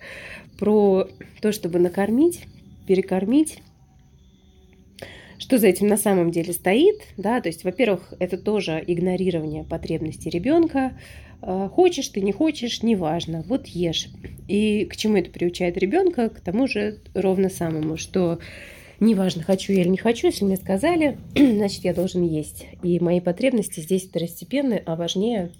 про 0.59 1.07
то, 1.41 1.51
чтобы 1.51 1.79
накормить, 1.79 2.45
перекормить. 2.87 3.59
Что 5.37 5.57
за 5.57 5.67
этим 5.67 5.87
на 5.87 5.97
самом 5.97 6.31
деле 6.31 6.53
стоит? 6.53 7.01
Да, 7.17 7.41
то 7.41 7.49
есть, 7.49 7.63
во-первых, 7.63 8.13
это 8.19 8.37
тоже 8.37 8.81
игнорирование 8.85 9.63
потребностей 9.63 10.29
ребенка. 10.29 10.97
А, 11.41 11.67
хочешь 11.67 12.07
ты, 12.07 12.21
не 12.21 12.31
хочешь, 12.31 12.81
неважно, 12.81 13.43
вот 13.47 13.67
ешь. 13.67 14.07
И 14.47 14.85
к 14.85 14.95
чему 14.95 15.17
это 15.17 15.31
приучает 15.31 15.77
ребенка? 15.77 16.29
К 16.29 16.39
тому 16.39 16.67
же 16.67 16.99
ровно 17.13 17.49
самому, 17.49 17.97
что 17.97 18.39
неважно, 19.05 19.43
хочу 19.43 19.73
я 19.73 19.81
или 19.81 19.89
не 19.89 19.97
хочу, 19.97 20.27
если 20.27 20.45
мне 20.45 20.57
сказали, 20.57 21.17
значит, 21.35 21.83
я 21.83 21.93
должен 21.93 22.23
есть. 22.23 22.65
И 22.81 22.99
мои 22.99 23.19
потребности 23.19 23.79
здесь 23.79 24.07
второстепенны, 24.07 24.81
а 24.85 24.95
важнее 24.95 25.51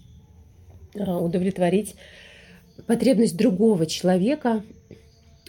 а, 0.96 1.20
удовлетворить 1.20 1.96
потребность 2.88 3.38
другого 3.38 3.86
человека, 3.86 4.64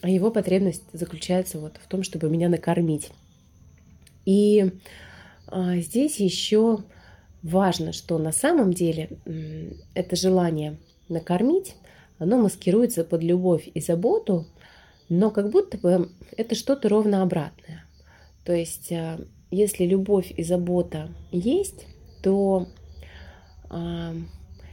а 0.02 0.08
его 0.08 0.30
потребность 0.30 0.84
заключается 0.92 1.58
вот 1.58 1.78
в 1.82 1.88
том, 1.88 2.02
чтобы 2.02 2.28
меня 2.28 2.48
накормить. 2.48 3.10
И 4.24 4.72
а, 5.46 5.76
здесь 5.76 6.18
еще 6.20 6.80
важно, 7.42 7.92
что 7.92 8.18
на 8.18 8.32
самом 8.32 8.72
деле 8.72 9.10
это 9.94 10.16
желание 10.16 10.78
накормить, 11.08 11.76
оно 12.18 12.38
маскируется 12.38 13.04
под 13.04 13.22
любовь 13.22 13.68
и 13.72 13.80
заботу, 13.80 14.46
но 15.08 15.30
как 15.30 15.50
будто 15.50 15.76
бы 15.76 16.10
это 16.36 16.54
что-то 16.54 16.88
ровно 16.88 17.22
обратное. 17.22 17.83
То 18.44 18.52
есть, 18.52 18.92
э, 18.92 19.18
если 19.50 19.84
любовь 19.84 20.32
и 20.36 20.42
забота 20.42 21.08
есть, 21.32 21.86
то 22.22 22.66
э, 23.70 24.14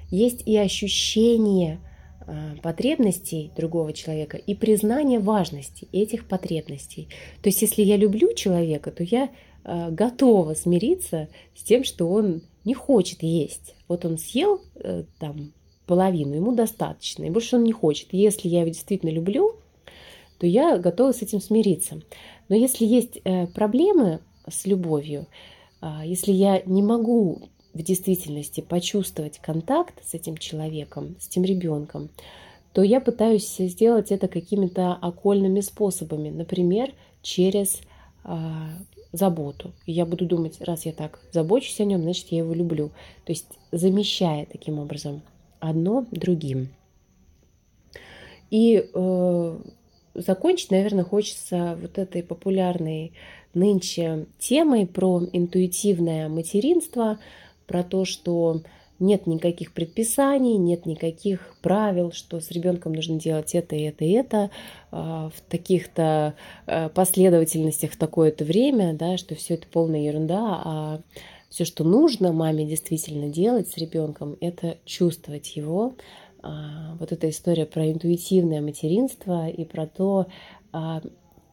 есть 0.10 0.44
и 0.46 0.58
ощущение 0.58 1.80
э, 2.28 2.56
потребностей 2.62 3.52
другого 3.56 3.94
человека 3.94 4.38
и 4.38 4.56
признание 4.56 5.20
важности 5.20 5.88
этих 5.94 6.28
потребностей. 6.28 7.08
То 7.42 7.50
есть, 7.50 7.62
если 7.62 7.82
я 7.82 7.98
люблю 7.98 8.34
человека, 8.34 8.92
то 8.92 9.04
я 9.04 9.30
готова 9.64 10.56
смириться 10.56 11.30
с 11.54 11.62
тем, 11.62 11.84
что 11.84 12.10
он 12.10 12.42
не 12.66 12.74
хочет 12.74 13.22
есть. 13.22 13.76
Вот 13.88 14.06
он 14.06 14.18
съел 14.18 14.60
там 15.20 15.54
половину, 15.86 16.34
ему 16.34 16.56
достаточно, 16.56 17.26
и 17.26 17.30
больше 17.30 17.58
он 17.58 17.64
не 17.64 17.72
хочет. 17.72 18.08
Если 18.12 18.48
я 18.48 18.62
его 18.62 18.70
действительно 18.70 19.12
люблю, 19.12 19.62
то 20.40 20.48
я 20.48 20.80
готова 20.80 21.12
с 21.12 21.22
этим 21.22 21.40
смириться. 21.40 22.02
Но 22.52 22.58
если 22.58 22.84
есть 22.86 23.22
э, 23.24 23.48
проблемы 23.48 24.20
с 24.46 24.66
любовью, 24.66 25.26
а, 25.80 26.06
если 26.06 26.34
я 26.34 26.62
не 26.66 26.84
могу 26.84 27.44
в 27.74 27.82
действительности 27.82 28.60
почувствовать 28.60 29.40
контакт 29.40 30.06
с 30.06 30.14
этим 30.16 30.36
человеком, 30.36 31.16
с 31.22 31.30
тем 31.30 31.46
ребенком, 31.46 32.10
то 32.74 32.82
я 32.84 33.00
пытаюсь 33.00 33.56
сделать 33.56 34.12
это 34.12 34.28
какими-то 34.28 34.96
окольными 34.96 35.62
способами, 35.62 36.30
например, 36.30 36.94
через 37.22 37.80
а, 38.26 38.68
заботу. 39.14 39.72
И 39.86 39.94
я 39.94 40.06
буду 40.06 40.26
думать, 40.26 40.60
раз 40.60 40.86
я 40.86 40.92
так 40.92 41.22
забочусь 41.32 41.80
о 41.80 41.86
нем, 41.86 42.02
значит, 42.02 42.34
я 42.34 42.40
его 42.40 42.54
люблю. 42.54 42.90
То 43.24 43.32
есть 43.32 43.48
замещая 43.72 44.46
таким 44.46 44.78
образом 44.78 45.22
одно 45.62 46.06
другим. 46.12 46.68
И 48.50 48.90
э, 48.94 49.60
закончить, 50.13 50.71
наверное, 50.71 51.04
хочется 51.04 51.78
вот 51.82 51.97
этой 51.97 52.24
популярной 52.24 53.13
нынче 53.54 54.26
темой 54.39 54.88
про 54.88 55.21
интуитивное 55.32 56.30
материнство, 56.30 57.19
про 57.67 57.84
то, 57.84 58.06
что 58.06 58.62
нет 59.02 59.26
никаких 59.26 59.74
предписаний, 59.74 60.58
нет 60.58 60.86
никаких 60.86 61.56
правил, 61.62 62.12
что 62.12 62.39
с 62.39 62.52
ребенком 62.52 62.93
нужно 62.93 63.19
делать 63.19 63.56
это, 63.56 63.76
это 63.76 64.06
это 64.06 64.52
а, 64.91 65.32
в 65.36 65.41
таких-то 65.50 66.36
а, 66.67 66.89
последовательностях 66.89 67.91
в 67.91 67.97
такое-то 67.97 68.45
время, 68.45 68.93
да, 68.93 69.17
что 69.17 69.34
все 69.34 69.56
это 69.56 69.65
полная 69.67 70.02
ерунда, 70.02 70.62
а 70.63 71.02
все, 71.50 71.65
что 71.65 71.84
нужно 71.84 72.32
маме 72.32 72.65
действительно 72.65 73.28
делать 73.28 73.67
с 73.67 73.78
ребенком, 73.78 74.38
это 74.39 74.78
чувствовать 74.86 75.56
его, 75.56 75.95
вот 76.43 77.12
эта 77.12 77.30
история 77.30 77.65
про 77.65 77.91
интуитивное 77.91 78.62
материнство 78.62 79.47
и 79.47 79.65
про 79.65 79.88
то, 79.88 80.27
а, 80.71 81.01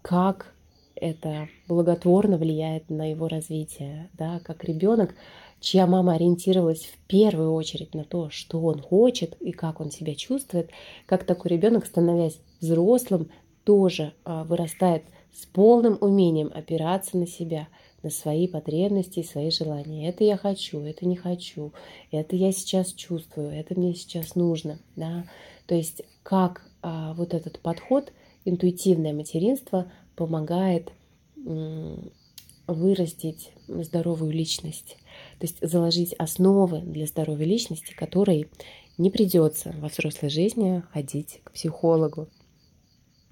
как 0.02 0.54
это 0.94 1.48
благотворно 1.68 2.38
влияет 2.38 2.90
на 2.90 3.10
его 3.10 3.28
развитие, 3.28 4.10
да, 4.14 4.40
как 4.40 4.64
ребенок, 4.64 5.14
чья 5.60 5.86
мама 5.86 6.14
ориентировалась 6.14 6.84
в 6.84 6.98
первую 7.06 7.52
очередь 7.52 7.94
на 7.94 8.04
то, 8.04 8.30
что 8.30 8.60
он 8.60 8.80
хочет 8.80 9.36
и 9.40 9.52
как 9.52 9.80
он 9.80 9.90
себя 9.90 10.14
чувствует, 10.14 10.70
как 11.06 11.24
такой 11.24 11.52
ребенок, 11.52 11.86
становясь 11.86 12.40
взрослым, 12.60 13.30
тоже 13.64 14.14
а, 14.24 14.44
вырастает 14.44 15.04
с 15.32 15.46
полным 15.46 15.98
умением 16.00 16.50
опираться 16.54 17.16
на 17.16 17.26
себя, 17.26 17.68
на 18.02 18.10
свои 18.10 18.46
потребности 18.46 19.20
и 19.20 19.24
свои 19.24 19.50
желания. 19.50 20.08
Это 20.08 20.24
я 20.24 20.36
хочу, 20.36 20.80
это 20.80 21.06
не 21.06 21.16
хочу, 21.16 21.72
это 22.10 22.36
я 22.36 22.52
сейчас 22.52 22.92
чувствую, 22.92 23.50
это 23.50 23.78
мне 23.78 23.94
сейчас 23.94 24.34
нужно. 24.34 24.78
Да? 24.96 25.24
То 25.66 25.74
есть 25.74 26.02
как 26.22 26.62
а, 26.82 27.14
вот 27.14 27.34
этот 27.34 27.60
подход, 27.60 28.12
интуитивное 28.44 29.12
материнство, 29.12 29.90
помогает 30.16 30.92
вырастить 32.66 33.52
здоровую 33.66 34.32
личность, 34.32 34.98
то 35.38 35.46
есть 35.46 35.56
заложить 35.62 36.12
основы 36.14 36.80
для 36.80 37.06
здоровой 37.06 37.44
личности, 37.44 37.94
которой 37.94 38.48
не 38.98 39.10
придется 39.10 39.74
во 39.78 39.88
взрослой 39.88 40.28
жизни 40.28 40.82
ходить 40.92 41.40
к 41.44 41.52
психологу. 41.52 42.28